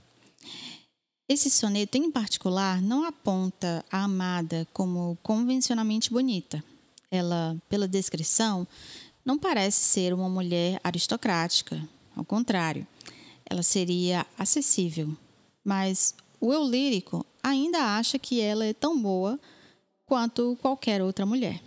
Esse 1.27 1.49
soneto, 1.49 1.97
em 1.97 2.09
particular, 2.09 2.81
não 2.81 3.03
aponta 3.03 3.83
a 3.91 4.05
amada 4.05 4.65
como 4.71 5.17
convencionalmente 5.21 6.09
bonita. 6.09 6.63
Ela, 7.11 7.57
pela 7.67 7.85
descrição, 7.85 8.65
não 9.25 9.37
parece 9.37 9.83
ser 9.83 10.13
uma 10.13 10.29
mulher 10.29 10.79
aristocrática. 10.85 11.85
Ao 12.15 12.23
contrário, 12.23 12.87
ela 13.45 13.61
seria 13.61 14.25
acessível. 14.39 15.13
Mas 15.65 16.15
o 16.39 16.53
eu 16.53 16.63
lírico 16.63 17.25
ainda 17.43 17.97
acha 17.97 18.17
que 18.17 18.39
ela 18.39 18.63
é 18.65 18.73
tão 18.73 18.97
boa 18.97 19.37
quanto 20.07 20.57
qualquer 20.61 21.01
outra 21.01 21.25
mulher. 21.25 21.61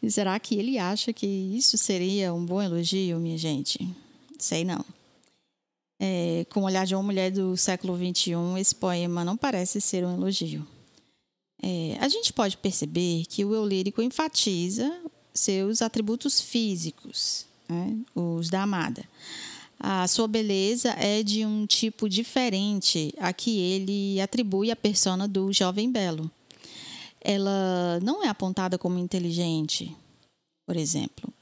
E 0.00 0.10
será 0.10 0.38
que 0.38 0.54
ele 0.54 0.78
acha 0.78 1.12
que 1.12 1.26
isso 1.26 1.76
seria 1.76 2.32
um 2.32 2.44
bom 2.44 2.62
elogio, 2.62 3.18
minha 3.18 3.38
gente? 3.38 3.80
Sei 4.38 4.64
não. 4.64 4.84
É, 5.98 6.46
com 6.50 6.60
o 6.60 6.64
olhar 6.64 6.86
de 6.86 6.94
uma 6.94 7.02
mulher 7.02 7.32
do 7.32 7.56
século 7.56 7.96
XXI, 7.96 8.32
esse 8.60 8.74
poema 8.74 9.24
não 9.24 9.36
parece 9.36 9.80
ser 9.80 10.04
um 10.04 10.14
elogio. 10.14 10.64
É, 11.60 11.96
a 12.00 12.08
gente 12.08 12.32
pode 12.32 12.56
perceber 12.56 13.24
que 13.26 13.44
o 13.44 13.54
eu 13.54 13.66
lírico 13.66 14.00
enfatiza 14.00 14.94
seus 15.34 15.82
atributos 15.82 16.40
físicos, 16.40 17.46
né, 17.68 17.96
os 18.14 18.48
da 18.48 18.62
amada. 18.62 19.04
A 19.80 20.06
sua 20.06 20.28
beleza 20.28 20.90
é 20.90 21.22
de 21.22 21.44
um 21.44 21.66
tipo 21.66 22.08
diferente 22.08 23.12
a 23.18 23.32
que 23.32 23.58
ele 23.58 24.20
atribui 24.20 24.70
à 24.70 24.76
persona 24.76 25.26
do 25.26 25.52
jovem 25.52 25.90
belo. 25.90 26.30
Ela 27.20 27.98
não 28.02 28.24
é 28.24 28.28
apontada 28.28 28.78
como 28.78 28.98
inteligente, 28.98 29.94
por 30.66 30.76
exemplo. 30.76 31.32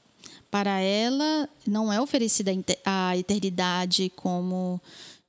Para 0.49 0.79
ela, 0.79 1.49
não 1.65 1.91
é 1.91 1.99
oferecida 2.01 2.51
a 2.85 3.17
eternidade 3.17 4.11
como 4.15 4.81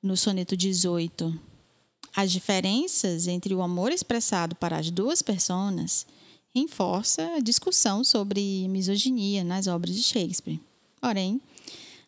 no 0.03 0.17
soneto 0.17 0.57
18. 0.57 1.39
As 2.15 2.33
diferenças 2.33 3.27
entre 3.27 3.55
o 3.55 3.63
amor 3.63 3.93
expressado 3.93 4.55
para 4.57 4.79
as 4.79 4.91
duas 4.91 5.23
personas 5.23 6.07
reforça 6.55 7.23
a 7.37 7.41
discussão 7.41 8.03
sobre 8.03 8.67
misoginia 8.69 9.45
nas 9.45 9.67
obras 9.67 9.95
de 9.95 10.03
Shakespeare. 10.03 10.61
Porém, 11.01 11.41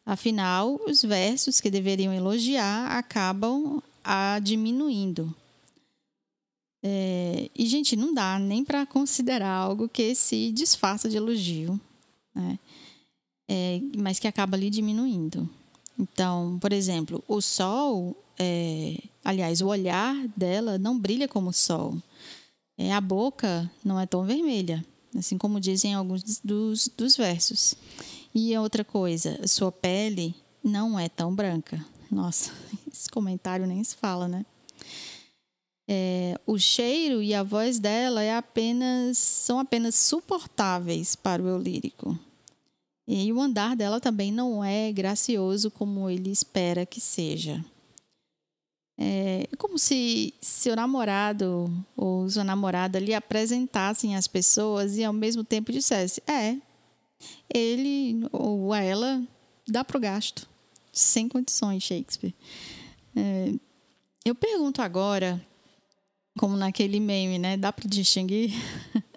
afinal, 0.05 0.81
os 0.87 1.03
versos 1.03 1.61
que 1.61 1.71
deveriam 1.71 2.13
elogiar 2.13 2.97
acabam 2.97 3.83
a 4.03 4.39
diminuindo. 4.43 5.35
É, 6.83 7.51
e, 7.55 7.67
gente, 7.67 7.95
não 7.95 8.15
dá 8.15 8.39
nem 8.39 8.65
para 8.65 8.87
considerar 8.87 9.53
algo 9.53 9.89
que 9.89 10.15
se 10.15 10.51
disfarça 10.53 11.09
de 11.09 11.17
elogio. 11.17 11.79
Né? 12.35 12.59
é, 13.51 13.81
mas 13.99 14.21
que 14.21 14.29
acaba 14.29 14.57
ali 14.57 14.71
diminuindo. 14.71 15.51
Então, 15.99 16.57
por 16.61 16.73
exemplo, 16.73 17.23
o 17.27 17.41
sol, 17.41 18.17
é, 18.39 18.97
aliás, 19.25 19.61
o 19.61 19.67
olhar 19.67 20.15
dela 20.37 20.79
não 20.79 20.97
brilha 20.97 21.27
como 21.27 21.51
o 21.51 21.53
sol. 21.53 22.01
É, 22.79 22.93
a 22.93 23.01
boca 23.01 23.69
não 23.85 23.99
é 23.99 24.07
tão 24.07 24.25
vermelha, 24.25 24.85
assim 25.17 25.37
como 25.37 25.59
dizem 25.59 25.95
alguns 25.95 26.41
dos, 26.45 26.89
dos 26.97 27.17
versos. 27.17 27.75
E 28.33 28.57
outra 28.57 28.85
coisa, 28.85 29.45
sua 29.49 29.73
pele 29.73 30.33
não 30.63 30.97
é 30.97 31.09
tão 31.09 31.35
branca. 31.35 31.85
Nossa, 32.09 32.53
esse 32.91 33.11
comentário 33.11 33.67
nem 33.67 33.83
se 33.83 33.97
fala, 33.97 34.29
né? 34.29 34.47
É, 35.93 36.39
o 36.47 36.57
cheiro 36.57 37.21
e 37.21 37.35
a 37.35 37.43
voz 37.43 37.81
dela 37.81 38.23
é 38.23 38.37
apenas 38.37 39.19
são 39.19 39.59
apenas 39.59 39.97
suportáveis 39.97 41.17
para 41.17 41.43
o 41.43 41.49
eu 41.49 41.59
lírico. 41.59 42.17
E 43.09 43.33
o 43.33 43.41
andar 43.41 43.75
dela 43.75 43.99
também 43.99 44.31
não 44.31 44.63
é 44.63 44.93
gracioso 44.93 45.69
como 45.69 46.09
ele 46.09 46.31
espera 46.31 46.87
que 46.87 47.01
seja. 47.01 47.65
É 48.97 49.49
como 49.59 49.81
se 49.81 50.33
seu 50.41 50.77
namorado 50.77 51.69
ou 51.97 52.31
sua 52.31 52.45
namorada 52.45 53.01
lhe 53.01 53.13
apresentassem 53.13 54.15
as 54.15 54.29
pessoas 54.29 54.97
e 54.97 55.03
ao 55.03 55.13
mesmo 55.13 55.43
tempo 55.43 55.73
dissesse: 55.73 56.23
é, 56.25 56.57
ele 57.53 58.29
ou 58.31 58.73
ela 58.73 59.21
dá 59.67 59.83
para 59.83 59.97
o 59.97 60.01
gasto, 60.01 60.49
sem 60.93 61.29
condições, 61.29 61.83
Shakespeare. 61.83 62.33
É, 63.17 63.55
eu 64.25 64.37
pergunto 64.37 64.81
agora, 64.81 65.45
como 66.39 66.57
naquele 66.57 67.01
meme, 67.01 67.39
né? 67.39 67.57
Dá 67.57 67.73
para 67.73 67.89
distinguir? 67.89 68.53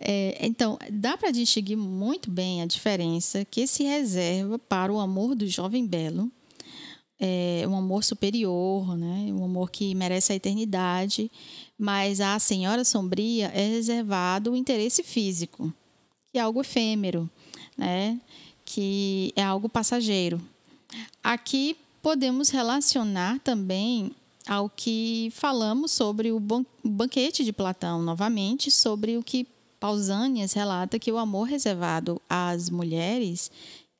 É, 0.00 0.46
então, 0.46 0.78
dá 0.92 1.16
para 1.16 1.32
distinguir 1.32 1.76
muito 1.76 2.30
bem 2.30 2.62
a 2.62 2.66
diferença 2.66 3.44
que 3.44 3.66
se 3.66 3.82
reserva 3.82 4.56
para 4.56 4.92
o 4.92 5.00
amor 5.00 5.34
do 5.34 5.44
jovem 5.48 5.84
belo 5.84 6.30
é 7.18 7.66
um 7.66 7.76
amor 7.76 8.04
superior, 8.04 8.96
né? 8.96 9.32
Um 9.32 9.44
amor 9.44 9.70
que 9.70 9.94
merece 9.94 10.32
a 10.32 10.36
eternidade, 10.36 11.30
mas 11.76 12.20
a 12.20 12.38
Senhora 12.38 12.84
Sombria 12.84 13.48
é 13.48 13.66
reservado 13.66 14.52
o 14.52 14.56
interesse 14.56 15.02
físico, 15.02 15.72
que 16.30 16.38
é 16.38 16.40
algo 16.40 16.60
efêmero, 16.60 17.28
né? 17.76 18.20
Que 18.64 19.32
é 19.34 19.42
algo 19.42 19.68
passageiro. 19.68 20.40
Aqui 21.22 21.76
podemos 22.00 22.50
relacionar 22.50 23.40
também 23.40 24.12
ao 24.48 24.70
que 24.70 25.30
falamos 25.34 25.92
sobre 25.92 26.32
o 26.32 26.40
banquete 26.82 27.44
de 27.44 27.52
Platão, 27.52 28.02
novamente, 28.02 28.70
sobre 28.70 29.18
o 29.18 29.22
que 29.22 29.46
Pausanias 29.78 30.54
relata 30.54 30.98
que 30.98 31.12
o 31.12 31.18
amor 31.18 31.44
reservado 31.44 32.20
às 32.28 32.70
mulheres 32.70 33.50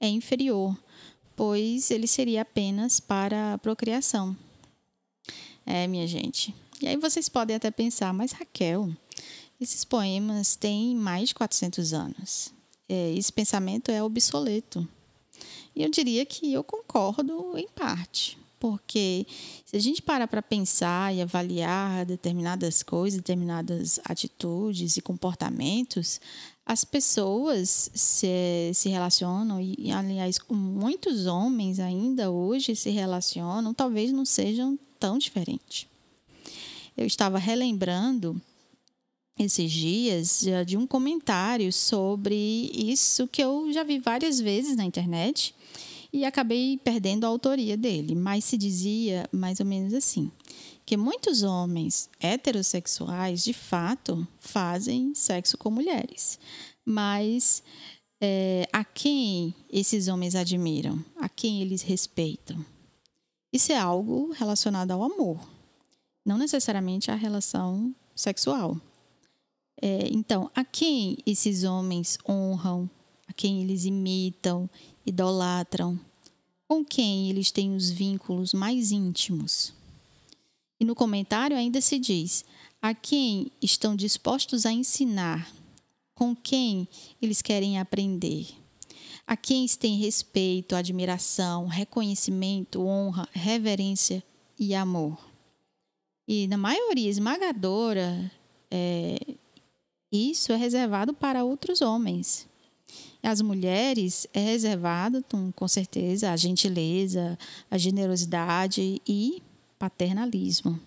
é 0.01 0.09
inferior, 0.09 0.77
pois 1.37 1.91
ele 1.91 2.07
seria 2.07 2.43
apenas 2.43 2.99
para 2.99 3.55
a 3.55 3.59
procriação. 3.59 4.35
É, 5.67 5.87
minha 5.87 6.07
gente. 6.07 6.55
E 6.81 6.89
aí 6.89 6.97
vocês 6.97 7.29
podem 7.29 7.55
até 7.55 7.71
pensar, 7.71 8.15
mas 8.15 8.33
Raquel, 8.33 8.91
esses 9.61 9.85
poemas 9.85 10.57
têm 10.57 10.97
mais 10.97 11.29
de 11.29 11.35
400 11.35 11.93
anos. 11.93 12.53
É, 12.89 13.13
esse 13.13 13.31
pensamento 13.33 13.91
é 13.91 14.03
obsoleto. 14.03 14.89
E 15.77 15.83
eu 15.83 15.91
diria 15.91 16.25
que 16.25 16.53
eu 16.53 16.65
concordo 16.65 17.57
em 17.57 17.69
parte. 17.69 18.39
Porque 18.59 19.27
se 19.65 19.77
a 19.77 19.81
gente 19.81 20.03
parar 20.03 20.27
para 20.27 20.43
pensar 20.43 21.15
e 21.15 21.23
avaliar 21.23 22.05
determinadas 22.05 22.83
coisas, 22.83 23.19
determinadas 23.19 24.01
atitudes 24.05 24.97
e 24.97 25.01
comportamentos, 25.01 26.21
as 26.67 26.85
pessoas 26.85 27.91
se, 27.95 28.73
se 28.75 28.89
relacionam, 28.91 29.59
e 29.61 29.91
aliás, 29.91 30.39
muitos 30.51 31.27
homens 31.27 31.81
ainda 31.81 32.31
hoje 32.31 32.77
se 32.77 32.91
relacionam, 32.91 33.73
talvez 33.73 34.13
não 34.13 34.25
sejam 34.25 34.79
tão 34.99 35.17
diferentes. 35.17 35.87
Eu 36.97 37.07
estava 37.07 37.39
relembrando 37.39 38.39
esses 39.39 39.71
dias 39.71 40.45
de 40.67 40.77
um 40.77 40.87
comentário 40.87 41.73
sobre 41.73 42.71
isso 42.75 43.29
que 43.29 43.43
eu 43.43 43.73
já 43.73 43.85
vi 43.85 43.99
várias 43.99 44.41
vezes 44.41 44.77
na 44.77 44.85
internet 44.85 45.55
e 46.13 46.25
acabei 46.25 46.79
perdendo 46.79 47.25
a 47.25 47.29
autoria 47.29 47.77
dele, 47.77 48.15
mas 48.15 48.45
se 48.45 48.57
dizia 48.57 49.29
mais 49.33 49.61
ou 49.61 49.67
menos 49.67 49.93
assim: 49.93 50.31
que 50.87 50.97
muitos 50.97 51.43
homens 51.43 52.09
heterossexuais 52.21 53.45
de 53.45 53.53
fato 53.53 54.27
fazem 54.39 55.15
sexo 55.15 55.59
com 55.59 55.71
mulheres, 55.71 56.39
mas 56.85 57.63
é, 58.21 58.67
a 58.73 58.85
quem 58.85 59.55
esses 59.71 60.09
homens 60.09 60.35
admiram, 60.35 61.05
a 61.17 61.29
quem 61.29 61.61
eles 61.61 61.83
respeitam. 61.83 62.65
Isso 63.53 63.73
é 63.73 63.79
algo 63.79 64.33
relacionado 64.33 64.91
ao 64.91 65.03
amor, 65.03 65.39
não 66.25 66.39
necessariamente 66.39 67.11
à 67.11 67.15
relação 67.15 67.95
sexual. 68.15 68.81
É, 69.81 70.09
então, 70.11 70.51
a 70.55 70.65
quem 70.65 71.19
esses 71.25 71.65
homens 71.65 72.19
honram, 72.29 72.91
a 73.27 73.33
quem 73.33 73.63
eles 73.63 73.85
imitam, 73.85 74.69
idolatram, 75.09 75.99
com 76.67 76.85
quem 76.85 77.31
eles 77.31 77.51
têm 77.51 77.75
os 77.75 77.91
vínculos 77.91 78.53
mais 78.53 78.93
íntimos. 78.93 79.73
E 80.79 80.85
no 80.85 80.95
comentário 80.95 81.57
ainda 81.57 81.81
se 81.81 81.99
diz: 81.99 82.45
a 82.81 82.95
quem 82.95 83.51
estão 83.61 83.97
dispostos 83.97 84.65
a 84.65 84.73
ensinar, 84.73 85.51
com 86.15 86.35
quem 86.35 86.87
eles 87.21 87.43
querem 87.43 87.79
aprender, 87.79 88.49
a 89.27 89.37
quem 89.37 89.67
têm 89.67 89.99
respeito, 89.99 90.77
admiração, 90.77 91.67
reconhecimento, 91.67 92.83
honra, 92.83 93.29
reverência 93.33 94.23
e 94.59 94.75
amor. 94.75 95.19
E 96.27 96.47
na 96.47 96.59
maioria 96.59 97.09
esmagadora, 97.09 98.31
é, 98.71 99.19
isso 100.13 100.53
é 100.53 100.57
reservado 100.57 101.15
para 101.15 101.45
outros 101.45 101.81
homens. 101.81 102.47
As 103.23 103.41
mulheres 103.41 104.27
é 104.33 104.41
reservado, 104.41 105.25
com 105.55 105.69
certeza, 105.69 106.31
a 106.31 106.37
gentileza, 106.37 107.39
a 107.71 107.77
generosidade 107.77 109.03
e 109.07 109.43
paternalismo. 109.79 110.81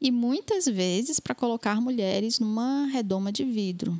E 0.00 0.10
muitas 0.10 0.66
vezes 0.66 1.20
para 1.20 1.34
colocar 1.34 1.80
mulheres 1.80 2.38
numa 2.38 2.86
redoma 2.86 3.30
de 3.30 3.44
vidro. 3.44 3.98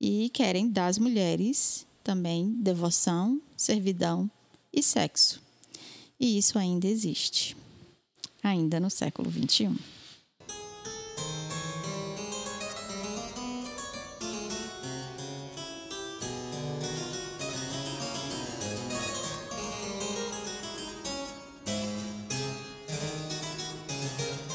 E 0.00 0.30
querem 0.30 0.68
das 0.68 0.98
mulheres 0.98 1.86
também 2.02 2.50
devoção, 2.60 3.40
servidão 3.56 4.30
e 4.72 4.82
sexo. 4.82 5.42
E 6.18 6.38
isso 6.38 6.58
ainda 6.58 6.86
existe, 6.86 7.56
ainda 8.42 8.78
no 8.80 8.90
século 8.90 9.30
XXI. 9.30 9.74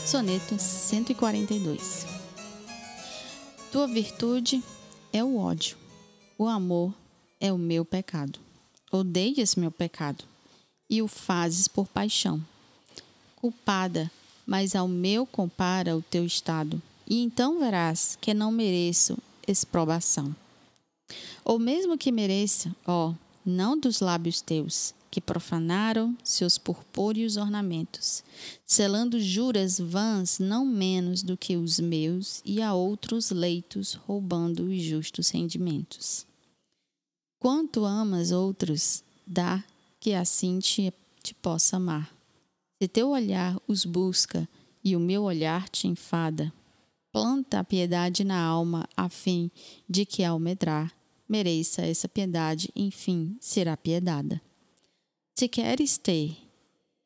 Soneto 0.09 0.57
142 0.57 2.07
Tua 3.71 3.87
virtude 3.87 4.63
é 5.13 5.23
o 5.23 5.37
ódio, 5.37 5.77
o 6.35 6.47
amor 6.47 6.91
é 7.39 7.53
o 7.53 7.59
meu 7.59 7.85
pecado. 7.85 8.39
Odeias 8.91 9.53
meu 9.53 9.69
pecado 9.69 10.25
e 10.89 10.99
o 11.03 11.07
fazes 11.07 11.67
por 11.67 11.85
paixão. 11.85 12.43
Culpada, 13.35 14.09
mas 14.47 14.73
ao 14.73 14.87
meu 14.87 15.27
compara 15.27 15.95
o 15.95 16.01
teu 16.01 16.25
estado, 16.25 16.81
e 17.07 17.21
então 17.21 17.59
verás 17.59 18.17
que 18.19 18.33
não 18.33 18.51
mereço 18.51 19.15
exprobação. 19.47 20.35
Ou 21.45 21.59
mesmo 21.59 21.99
que 21.99 22.11
mereça, 22.11 22.75
ó, 22.83 23.13
não 23.45 23.79
dos 23.79 23.99
lábios 23.99 24.41
teus, 24.41 24.91
que 25.11 25.19
profanaram 25.19 26.15
seus 26.23 26.57
purpúreos 26.57 27.37
ornamentos, 27.37 28.23
selando 28.65 29.19
juras 29.19 29.79
vãs 29.79 30.39
não 30.39 30.65
menos 30.65 31.23
do 31.23 31.35
que 31.35 31.57
os 31.57 31.79
meus, 31.79 32.41
e 32.45 32.61
a 32.61 32.73
outros 32.73 33.31
leitos 33.31 33.93
roubando 33.93 34.65
os 34.65 34.81
justos 34.81 35.29
rendimentos. 35.29 36.25
Quanto 37.39 37.85
amas 37.85 38.31
outros, 38.31 39.03
dá 39.25 39.63
que 39.99 40.13
assim 40.13 40.59
te, 40.59 40.93
te 41.23 41.33
possa 41.33 41.77
amar. 41.77 42.13
Se 42.81 42.87
teu 42.87 43.09
olhar 43.09 43.59
os 43.67 43.85
busca 43.85 44.47
e 44.83 44.95
o 44.95 44.99
meu 44.99 45.23
olhar 45.23 45.67
te 45.69 45.87
enfada, 45.87 46.53
planta 47.11 47.59
a 47.59 47.63
piedade 47.63 48.23
na 48.23 48.41
alma 48.41 48.87
a 48.95 49.09
fim 49.09 49.49
de 49.89 50.05
que 50.05 50.23
ao 50.23 50.39
medrar 50.39 50.93
mereça 51.27 51.83
essa 51.83 52.09
piedade, 52.09 52.71
enfim, 52.75 53.37
será 53.39 53.77
piedada. 53.77 54.41
Se 55.39 55.47
queres 55.47 55.97
ter 55.97 56.35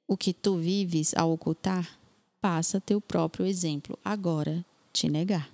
o 0.07 0.17
que 0.17 0.33
tu 0.33 0.57
vives 0.57 1.13
a 1.15 1.23
ocultar, 1.23 1.99
passa 2.41 2.81
teu 2.81 2.99
próprio 2.99 3.45
exemplo 3.45 3.95
agora 4.03 4.65
te 4.91 5.07
negar. 5.07 5.51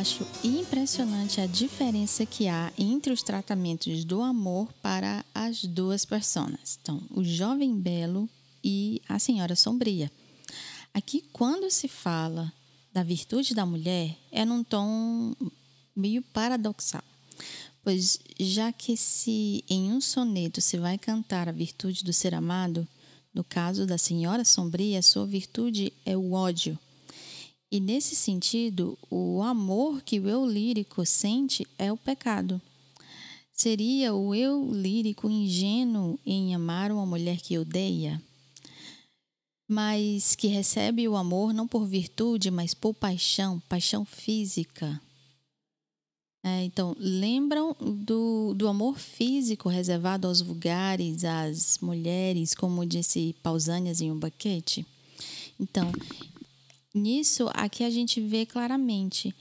Acho 0.00 0.26
impressionante 0.42 1.42
a 1.42 1.46
diferença 1.46 2.24
que 2.24 2.48
há 2.48 2.72
entre 2.78 3.12
os 3.12 3.22
tratamentos 3.22 4.02
do 4.02 4.22
amor 4.22 4.72
para 4.80 5.22
as 5.34 5.62
duas 5.62 6.06
personas. 6.06 6.78
Então, 6.80 7.02
o 7.10 7.22
jovem 7.22 7.78
belo 7.78 8.26
e 8.64 9.02
a 9.06 9.18
senhora 9.18 9.54
sombria. 9.54 10.10
Aqui, 10.94 11.22
quando 11.34 11.70
se 11.70 11.86
fala 11.86 12.50
da 12.90 13.02
virtude 13.02 13.54
da 13.54 13.66
mulher, 13.66 14.16
é 14.32 14.42
num 14.42 14.64
tom 14.64 15.34
meio 15.94 16.22
paradoxal. 16.22 17.04
Pois 17.84 18.18
já 18.38 18.72
que 18.72 18.96
se 18.96 19.62
em 19.68 19.92
um 19.92 20.00
soneto 20.00 20.62
se 20.62 20.78
vai 20.78 20.96
cantar 20.96 21.46
a 21.46 21.52
virtude 21.52 22.04
do 22.04 22.12
ser 22.12 22.34
amado, 22.34 22.88
no 23.34 23.44
caso 23.44 23.84
da 23.84 23.98
senhora 23.98 24.46
sombria, 24.46 25.02
sua 25.02 25.26
virtude 25.26 25.92
é 26.06 26.16
o 26.16 26.32
ódio 26.32 26.78
e 27.70 27.78
nesse 27.78 28.16
sentido, 28.16 28.98
o 29.08 29.42
amor 29.42 30.02
que 30.02 30.18
o 30.18 30.28
eu 30.28 30.44
lírico 30.44 31.06
sente 31.06 31.64
é 31.78 31.92
o 31.92 31.96
pecado. 31.96 32.60
Seria 33.52 34.12
o 34.12 34.34
eu 34.34 34.68
lírico 34.72 35.30
ingênuo 35.30 36.18
em 36.26 36.54
amar 36.54 36.90
uma 36.90 37.06
mulher 37.06 37.36
que 37.36 37.58
odeia, 37.58 38.20
mas 39.68 40.34
que 40.34 40.48
recebe 40.48 41.06
o 41.06 41.14
amor 41.14 41.54
não 41.54 41.68
por 41.68 41.86
virtude, 41.86 42.50
mas 42.50 42.74
por 42.74 42.92
paixão, 42.92 43.60
paixão 43.68 44.04
física. 44.04 45.00
É, 46.42 46.64
então, 46.64 46.96
lembram 46.98 47.76
do, 47.78 48.54
do 48.54 48.66
amor 48.66 48.98
físico 48.98 49.68
reservado 49.68 50.26
aos 50.26 50.40
vulgares, 50.40 51.22
às 51.22 51.78
mulheres, 51.78 52.54
como 52.54 52.84
disse 52.84 53.36
Pausanias 53.42 54.00
em 54.00 54.10
um 54.10 54.18
baquete? 54.18 54.84
Então, 55.60 55.92
nisso, 56.94 57.48
aqui 57.54 57.84
a 57.84 57.90
gente 57.90 58.20
vê 58.20 58.44
claramente, 58.46 59.34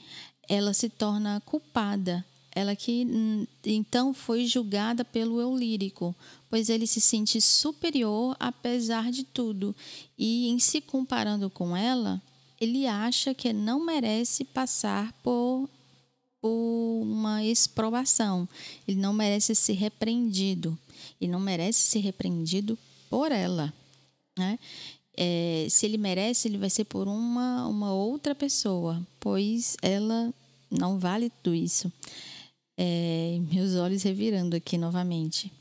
ela 0.48 0.74
se 0.74 0.90
torna 0.90 1.42
culpada. 1.46 2.26
Ela 2.52 2.76
que 2.76 3.06
hum, 3.06 3.46
então 3.64 4.14
foi 4.14 4.46
julgada 4.46 5.06
pelo 5.06 5.40
eu 5.40 5.56
lírico, 5.56 6.16
pois 6.50 6.68
ele 6.68 6.88
se 6.88 7.00
sente 7.00 7.40
superior 7.40 8.36
apesar 8.40 9.12
de 9.12 9.24
tudo. 9.24 9.76
E 10.18 10.50
em 10.50 10.58
se 10.60 10.82
comparando 10.82 11.50
com 11.50 11.78
ela, 11.78 12.22
ele 12.60 12.88
acha 12.88 13.34
que 13.34 13.54
não 13.54 13.86
merece 13.86 14.44
passar 14.44 15.14
por 15.24 15.70
por 16.42 17.02
uma 17.02 17.44
exprovação. 17.44 18.48
Ele 18.88 19.00
não 19.00 19.14
merece 19.14 19.54
ser 19.54 19.74
repreendido. 19.74 20.78
Ele 21.20 21.32
não 21.32 21.40
merece 21.40 21.82
ser 21.82 22.00
repreendido 22.00 22.78
por 23.10 23.32
ela. 23.32 23.74
Né? 24.38 24.58
É, 25.22 25.68
se 25.70 25.86
ele 25.86 25.98
merece, 25.98 26.48
ele 26.48 26.58
vai 26.58 26.70
ser 26.70 26.86
por 26.86 27.06
uma, 27.06 27.68
uma 27.68 27.94
outra 27.94 28.34
pessoa, 28.34 29.06
pois 29.20 29.76
ela 29.82 30.34
não 30.72 30.98
vale 30.98 31.30
tudo 31.30 31.54
isso. 31.54 31.92
É, 32.78 33.38
meus 33.52 33.76
olhos 33.76 34.04
revirando 34.04 34.56
aqui 34.56 34.78
novamente. 34.78 35.52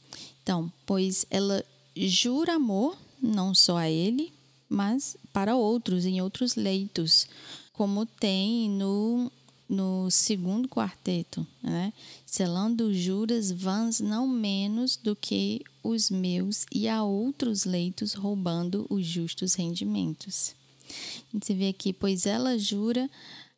Então, 0.40 0.72
pois 0.86 1.26
ela 1.28 1.64
jura 1.96 2.54
amor, 2.54 2.96
não 3.20 3.52
só 3.52 3.78
a 3.78 3.90
ele, 3.90 4.32
mas 4.68 5.16
para 5.32 5.56
outros, 5.56 6.06
em 6.06 6.20
outros 6.20 6.54
leitos, 6.54 7.26
como 7.72 8.06
tem 8.06 8.70
no 8.70 9.28
no 9.68 10.10
segundo 10.10 10.68
quarteto, 10.68 11.46
né? 11.62 11.92
selando 12.24 12.92
juras 12.94 13.50
vãs 13.52 14.00
não 14.00 14.26
menos 14.26 14.96
do 14.96 15.14
que 15.14 15.62
os 15.82 16.10
meus 16.10 16.64
e 16.72 16.88
a 16.88 17.02
outros 17.02 17.64
leitos 17.64 18.14
roubando 18.14 18.86
os 18.88 19.04
justos 19.06 19.54
rendimentos. 19.54 20.54
A 20.88 21.36
gente 21.36 21.54
vê 21.54 21.68
aqui, 21.68 21.92
pois 21.92 22.24
ela 22.24 22.58
jura 22.58 23.10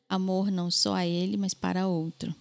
amor 0.08 0.50
não 0.50 0.70
só 0.70 0.94
a 0.94 1.06
ele, 1.06 1.36
mas 1.36 1.54
para 1.54 1.86
outro. 1.86 2.34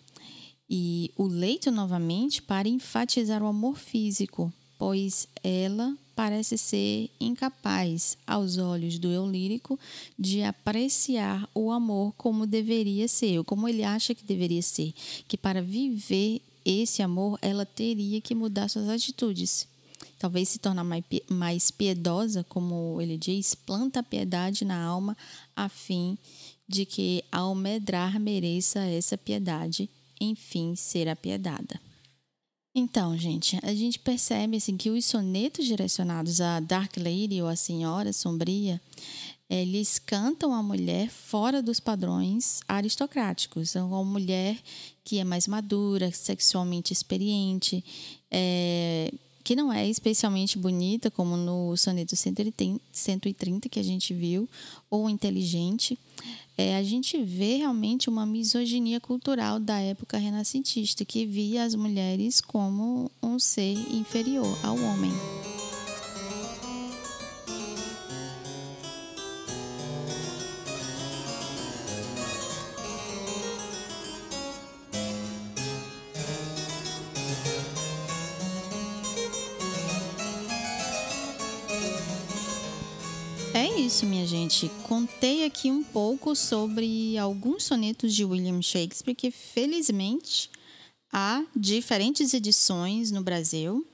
E 0.67 1.11
o 1.15 1.25
leito 1.25 1.71
novamente 1.71 2.41
para 2.41 2.67
enfatizar 2.67 3.41
o 3.41 3.47
amor 3.47 3.77
físico, 3.77 4.51
pois 4.77 5.27
ela 5.43 5.95
parece 6.19 6.57
ser 6.57 7.09
incapaz, 7.17 8.17
aos 8.27 8.57
olhos 8.57 8.99
do 8.99 9.07
eu 9.07 9.25
lírico, 9.25 9.79
de 10.19 10.43
apreciar 10.43 11.49
o 11.55 11.71
amor 11.71 12.13
como 12.17 12.45
deveria 12.45 13.07
ser, 13.07 13.37
ou 13.37 13.45
como 13.45 13.69
ele 13.69 13.85
acha 13.85 14.13
que 14.13 14.25
deveria 14.25 14.61
ser. 14.61 14.93
Que 15.29 15.37
para 15.37 15.61
viver 15.61 16.41
esse 16.65 17.01
amor, 17.01 17.39
ela 17.41 17.65
teria 17.65 18.19
que 18.19 18.35
mudar 18.35 18.67
suas 18.67 18.89
atitudes. 18.89 19.65
Talvez 20.19 20.49
se 20.49 20.59
tornar 20.59 20.85
mais 21.29 21.71
piedosa, 21.71 22.43
como 22.43 22.99
ele 22.99 23.17
diz, 23.17 23.55
planta 23.55 24.03
piedade 24.03 24.65
na 24.65 24.77
alma, 24.77 25.15
a 25.55 25.69
fim 25.69 26.17
de 26.67 26.85
que, 26.85 27.23
ao 27.31 27.55
medrar, 27.55 28.19
mereça 28.19 28.79
essa 28.81 29.17
piedade, 29.17 29.89
enfim, 30.19 30.75
ser 30.75 31.07
apiedada. 31.07 31.79
Então, 32.73 33.17
gente, 33.17 33.57
a 33.63 33.73
gente 33.73 33.97
percebe 33.97 34.57
assim, 34.57 34.77
que 34.77 34.89
os 34.89 35.03
sonetos 35.05 35.65
direcionados 35.65 36.39
a 36.39 36.59
Dark 36.59 36.97
Lady 36.97 37.41
ou 37.41 37.47
a 37.47 37.55
Senhora 37.55 38.13
Sombria, 38.13 38.79
eles 39.49 39.97
cantam 39.97 40.53
a 40.53 40.61
mulher 40.61 41.09
fora 41.09 41.61
dos 41.63 41.79
padrões 41.79 42.61
aristocráticos. 42.67 43.71
Então, 43.71 43.87
uma 43.87 44.03
mulher 44.03 44.55
que 45.03 45.17
é 45.17 45.23
mais 45.23 45.47
madura, 45.47 46.11
sexualmente 46.11 46.93
experiente, 46.93 47.83
é, 48.29 49.11
que 49.49 49.55
não 49.55 49.73
é 49.73 49.89
especialmente 49.89 50.59
bonita, 50.59 51.09
como 51.09 51.35
no 51.35 51.75
soneto 51.75 52.15
130 52.15 53.67
que 53.67 53.79
a 53.79 53.83
gente 53.83 54.13
viu, 54.13 54.47
ou 54.91 55.09
inteligente 55.09 55.97
é, 56.55 56.77
a 56.77 56.83
gente 56.83 57.19
vê 57.23 57.55
realmente 57.55 58.09
uma 58.09 58.27
misoginia 58.27 58.99
cultural 58.99 59.59
da 59.59 59.79
época 59.79 60.19
renascentista, 60.19 61.03
que 61.03 61.25
via 61.25 61.63
as 61.63 61.73
mulheres 61.73 62.39
como 62.39 63.09
um 63.23 63.39
ser 63.39 63.73
inferior 63.91 64.55
ao 64.63 64.77
homem. 64.77 65.11
Isso, 83.99 84.05
minha 84.05 84.25
gente. 84.25 84.71
Contei 84.83 85.43
aqui 85.43 85.69
um 85.69 85.83
pouco 85.83 86.33
sobre 86.33 87.17
alguns 87.17 87.63
sonetos 87.63 88.13
de 88.13 88.23
William 88.23 88.61
Shakespeare 88.61 89.13
que, 89.13 89.29
felizmente, 89.29 90.49
há 91.11 91.43
diferentes 91.53 92.33
edições 92.33 93.11
no 93.11 93.21
Brasil. 93.21 93.85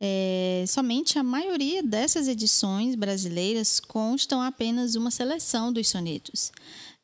É, 0.00 0.64
somente 0.66 1.20
a 1.20 1.22
maioria 1.22 1.84
dessas 1.84 2.26
edições 2.26 2.96
brasileiras 2.96 3.78
constam 3.78 4.42
apenas 4.42 4.96
uma 4.96 5.12
seleção 5.12 5.72
dos 5.72 5.88
sonetos. 5.88 6.50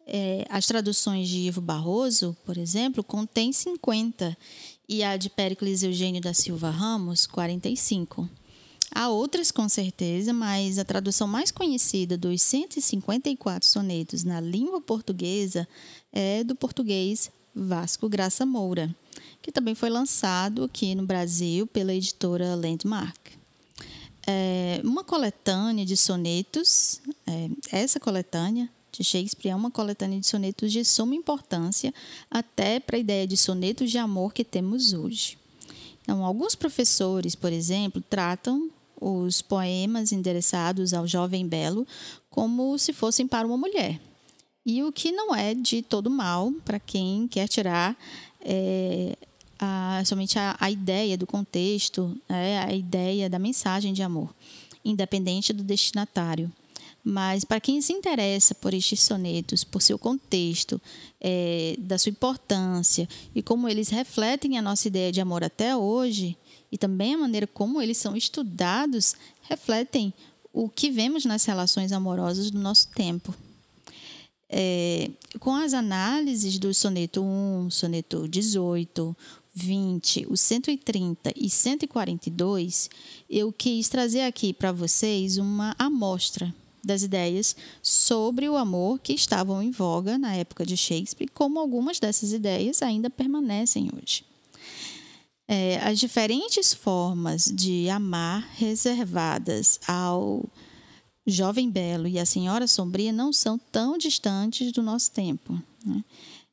É, 0.05 0.45
as 0.49 0.67
traduções 0.67 1.29
de 1.29 1.37
Ivo 1.39 1.61
Barroso, 1.61 2.37
por 2.45 2.59
exemplo, 2.59 3.05
contém 3.05 3.53
50 3.53 4.37
e 4.89 5.05
a 5.05 5.17
de 5.17 5.31
Péricles 5.31 5.85
Eugênio 5.85 6.21
da 6.21 6.35
Silva 6.35 6.71
Ramos, 6.71 7.29
45. 7.29 8.29
Há 8.93 9.09
outras 9.09 9.53
com 9.53 9.69
certeza, 9.69 10.33
mas 10.33 10.79
a 10.79 10.85
tradução 10.85 11.29
mais 11.29 11.51
conhecida 11.51 12.17
dos 12.17 12.43
154 12.43 13.69
sonetos 13.69 14.25
na 14.25 14.41
língua 14.41 14.81
portuguesa 14.81 15.67
é 16.13 16.43
do 16.43 16.57
português 16.57 17.31
Vasco 17.55 18.09
Graça 18.09 18.45
Moura, 18.45 18.95
que 19.41 19.53
também 19.53 19.75
foi 19.75 19.91
lançado 19.91 20.65
aqui 20.65 20.95
no 20.95 21.07
Brasil 21.07 21.67
pela 21.67 21.95
editora 21.95 22.55
Landmark. 22.57 23.17
É 24.27 24.81
uma 24.85 25.05
coletânea 25.05 25.85
de 25.85 25.97
sonetos, 25.97 27.01
é, 27.27 27.49
essa 27.71 27.99
coletânea 27.99 28.69
de 28.93 29.05
Shakespeare 29.05 29.53
é 29.53 29.57
uma 29.57 29.71
coletânea 29.71 30.19
de 30.19 30.27
sonetos 30.27 30.73
de 30.73 30.85
suma 30.85 31.15
importância 31.15 31.95
até 32.29 32.81
para 32.81 32.97
a 32.97 33.01
ideia 33.01 33.27
de 33.27 33.37
sonetos 33.37 33.91
de 33.91 33.99
amor 33.99 34.33
que 34.33 34.45
temos 34.45 34.93
hoje. 34.93 35.39
Então, 36.03 36.25
alguns 36.25 36.55
professores, 36.55 37.35
por 37.35 37.53
exemplo, 37.53 38.03
tratam 38.11 38.69
os 39.01 39.41
poemas 39.41 40.13
endereçados 40.13 40.93
ao 40.93 41.07
jovem 41.07 41.47
belo 41.47 41.87
como 42.29 42.79
se 42.79 42.93
fossem 42.93 43.27
para 43.27 43.47
uma 43.47 43.57
mulher. 43.57 43.99
E 44.65 44.83
o 44.83 44.93
que 44.93 45.11
não 45.11 45.35
é 45.35 45.55
de 45.55 45.83
todo 45.83 46.11
mal 46.11 46.53
para 46.65 46.79
quem 46.79 47.27
quer 47.27 47.49
tirar 47.49 47.97
é, 48.41 49.17
a, 49.59 50.03
somente 50.05 50.39
a, 50.39 50.57
a, 50.61 50.71
ideia 50.71 51.17
do 51.17 51.27
contexto, 51.27 52.17
é, 52.29 52.59
a 52.59 52.73
ideia 52.73 53.29
da 53.29 53.39
mensagem 53.39 53.93
de 53.93 54.03
amor, 54.03 54.35
independente 54.85 55.53
do 55.53 55.63
destinatário. 55.63 56.53
Mas 57.03 57.45
para 57.45 57.61
quem 57.61 57.81
se 57.81 57.95
interessa 57.95 58.55
por 58.55 58.75
estes 58.75 59.01
sonetos, 59.01 59.65
por 59.65 59.81
seu 59.81 59.99
contexto, 59.99 60.81
é, 61.19 61.75
da 61.79 61.97
sua 61.97 62.11
importância 62.11 63.09
e 63.35 63.43
como 63.43 63.69
eles 63.69 63.89
refletem 63.89 64.59
a 64.59 64.63
nossa 64.63 64.89
ideia 64.89 65.11
de 65.11 65.21
amor 65.21 65.43
até 65.43 65.75
hoje, 65.75 66.37
e 66.71 66.79
também 66.79 67.15
a 67.15 67.19
maneira 67.19 67.47
como 67.47 67.81
eles 67.81 67.97
são 67.97 68.17
estudados 68.17 69.15
refletem 69.43 70.13
o 70.53 70.69
que 70.69 70.91
vemos 70.91 71.25
nas 71.25 71.45
relações 71.45 71.93
amorosas 71.93 72.51
do 72.51 72.59
nosso 72.59 72.89
tempo. 72.89 73.35
É, 74.49 75.11
com 75.39 75.55
as 75.55 75.73
análises 75.73 76.59
do 76.59 76.75
soneto 76.75 77.23
1, 77.23 77.71
soneto 77.71 78.27
18, 78.27 79.17
20, 79.55 80.27
o 80.29 80.37
130 80.37 81.33
e 81.37 81.49
142, 81.49 82.91
eu 83.29 83.53
quis 83.53 83.89
trazer 83.89 84.23
aqui 84.23 84.53
para 84.53 84.73
vocês 84.73 85.39
uma 85.39 85.75
amostra 85.79 86.53
das 86.83 87.03
ideias 87.03 87.55
sobre 87.83 88.49
o 88.49 88.57
amor 88.57 88.99
que 88.99 89.13
estavam 89.13 89.63
em 89.63 89.71
voga 89.71 90.19
na 90.19 90.35
época 90.35 90.65
de 90.65 90.77
Shakespeare, 90.77 91.31
como 91.33 91.59
algumas 91.59 92.01
dessas 92.01 92.33
ideias 92.33 92.83
ainda 92.83 93.11
permanecem 93.11 93.91
hoje. 93.95 94.25
É, 95.53 95.79
as 95.79 95.99
diferentes 95.99 96.73
formas 96.73 97.47
de 97.53 97.91
amar 97.91 98.49
reservadas 98.55 99.81
ao 99.85 100.45
jovem 101.27 101.69
belo 101.69 102.07
e 102.07 102.21
à 102.21 102.25
senhora 102.25 102.69
sombria 102.69 103.13
não 103.13 103.33
são 103.33 103.59
tão 103.59 103.99
distantes 103.99 104.71
do 104.71 104.81
nosso 104.81 105.11
tempo. 105.11 105.61
Né? 105.85 106.05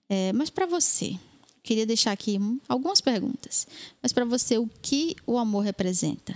É, 0.09 0.33
mas 0.33 0.49
para 0.49 0.65
você, 0.65 1.15
queria 1.61 1.85
deixar 1.85 2.11
aqui 2.11 2.39
algumas 2.67 2.99
perguntas. 2.99 3.67
Mas 4.01 4.11
para 4.11 4.25
você, 4.25 4.57
o 4.57 4.67
que 4.81 5.15
o 5.27 5.37
amor 5.37 5.63
representa? 5.63 6.33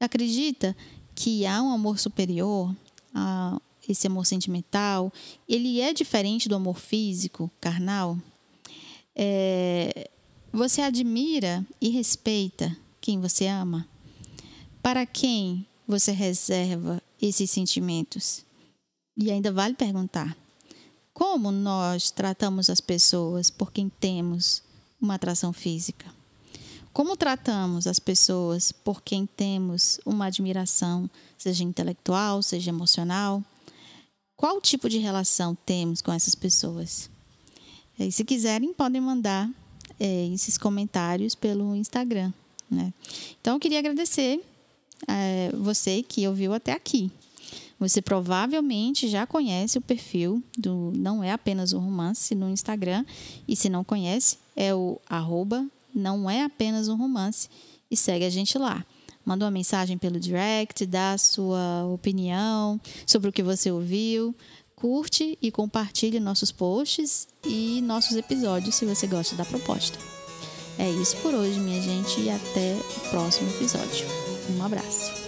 Acredita 0.00 0.76
que 1.14 1.46
há 1.46 1.62
um 1.62 1.70
amor 1.70 2.00
superior, 2.00 2.74
a 3.14 3.56
esse 3.88 4.08
amor 4.08 4.26
sentimental? 4.26 5.12
Ele 5.48 5.80
é 5.80 5.92
diferente 5.92 6.48
do 6.48 6.56
amor 6.56 6.80
físico, 6.80 7.48
carnal? 7.60 8.18
É, 9.14 10.10
Você 10.54 10.82
admira 10.82 11.66
e 11.80 11.88
respeita 11.88 12.76
quem 13.00 13.20
você 13.20 13.48
ama? 13.48 13.88
Para 14.80 15.04
quem 15.04 15.66
você 15.84 16.12
reserva 16.12 17.02
esses 17.20 17.50
sentimentos? 17.50 18.44
E 19.16 19.32
ainda 19.32 19.50
vale 19.50 19.74
perguntar: 19.74 20.36
como 21.12 21.50
nós 21.50 22.12
tratamos 22.12 22.70
as 22.70 22.80
pessoas 22.80 23.50
por 23.50 23.72
quem 23.72 23.88
temos 23.88 24.62
uma 25.02 25.16
atração 25.16 25.52
física? 25.52 26.06
Como 26.92 27.16
tratamos 27.16 27.88
as 27.88 27.98
pessoas 27.98 28.70
por 28.70 29.02
quem 29.02 29.26
temos 29.26 29.98
uma 30.06 30.26
admiração, 30.26 31.10
seja 31.36 31.64
intelectual, 31.64 32.40
seja 32.44 32.70
emocional? 32.70 33.42
Qual 34.36 34.60
tipo 34.60 34.88
de 34.88 34.98
relação 34.98 35.56
temos 35.66 36.00
com 36.00 36.12
essas 36.12 36.36
pessoas? 36.36 37.10
E 37.98 38.12
se 38.12 38.24
quiserem, 38.24 38.72
podem 38.72 39.00
mandar 39.00 39.50
é, 39.98 40.26
esses 40.28 40.58
comentários 40.58 41.34
pelo 41.34 41.74
Instagram. 41.74 42.32
Né? 42.70 42.92
Então, 43.40 43.54
eu 43.54 43.60
queria 43.60 43.78
agradecer 43.78 44.40
é, 45.08 45.50
você 45.56 46.02
que 46.02 46.26
ouviu 46.26 46.52
até 46.52 46.72
aqui. 46.72 47.10
Você 47.78 48.00
provavelmente 48.00 49.08
já 49.08 49.26
conhece 49.26 49.76
o 49.78 49.80
perfil 49.80 50.42
do 50.56 50.92
Não 50.96 51.22
É 51.22 51.32
Apenas 51.32 51.72
um 51.72 51.80
Romance 51.80 52.34
no 52.34 52.48
Instagram. 52.48 53.04
E 53.46 53.56
se 53.56 53.68
não 53.68 53.84
conhece, 53.84 54.38
é 54.56 54.74
o 54.74 55.00
arroba 55.08 55.66
não 55.94 56.28
é 56.28 56.42
apenas 56.42 56.88
um 56.88 56.96
romance 56.96 57.48
e 57.90 57.96
segue 57.96 58.24
a 58.24 58.30
gente 58.30 58.58
lá. 58.58 58.84
Manda 59.24 59.44
uma 59.44 59.50
mensagem 59.50 59.96
pelo 59.96 60.20
direct, 60.20 60.84
dá 60.84 61.12
a 61.12 61.18
sua 61.18 61.86
opinião 61.86 62.78
sobre 63.06 63.30
o 63.30 63.32
que 63.32 63.42
você 63.42 63.70
ouviu, 63.70 64.34
curte 64.84 65.38
e 65.40 65.50
compartilhe 65.50 66.20
nossos 66.20 66.52
posts 66.52 67.26
e 67.42 67.80
nossos 67.80 68.18
episódios 68.18 68.74
se 68.74 68.84
você 68.84 69.06
gosta 69.06 69.34
da 69.34 69.42
proposta. 69.42 69.98
É 70.78 70.90
isso 70.90 71.16
por 71.22 71.32
hoje, 71.32 71.58
minha 71.58 71.80
gente, 71.80 72.20
e 72.20 72.28
até 72.28 72.76
o 72.98 73.08
próximo 73.08 73.48
episódio. 73.48 74.06
Um 74.54 74.62
abraço. 74.62 75.23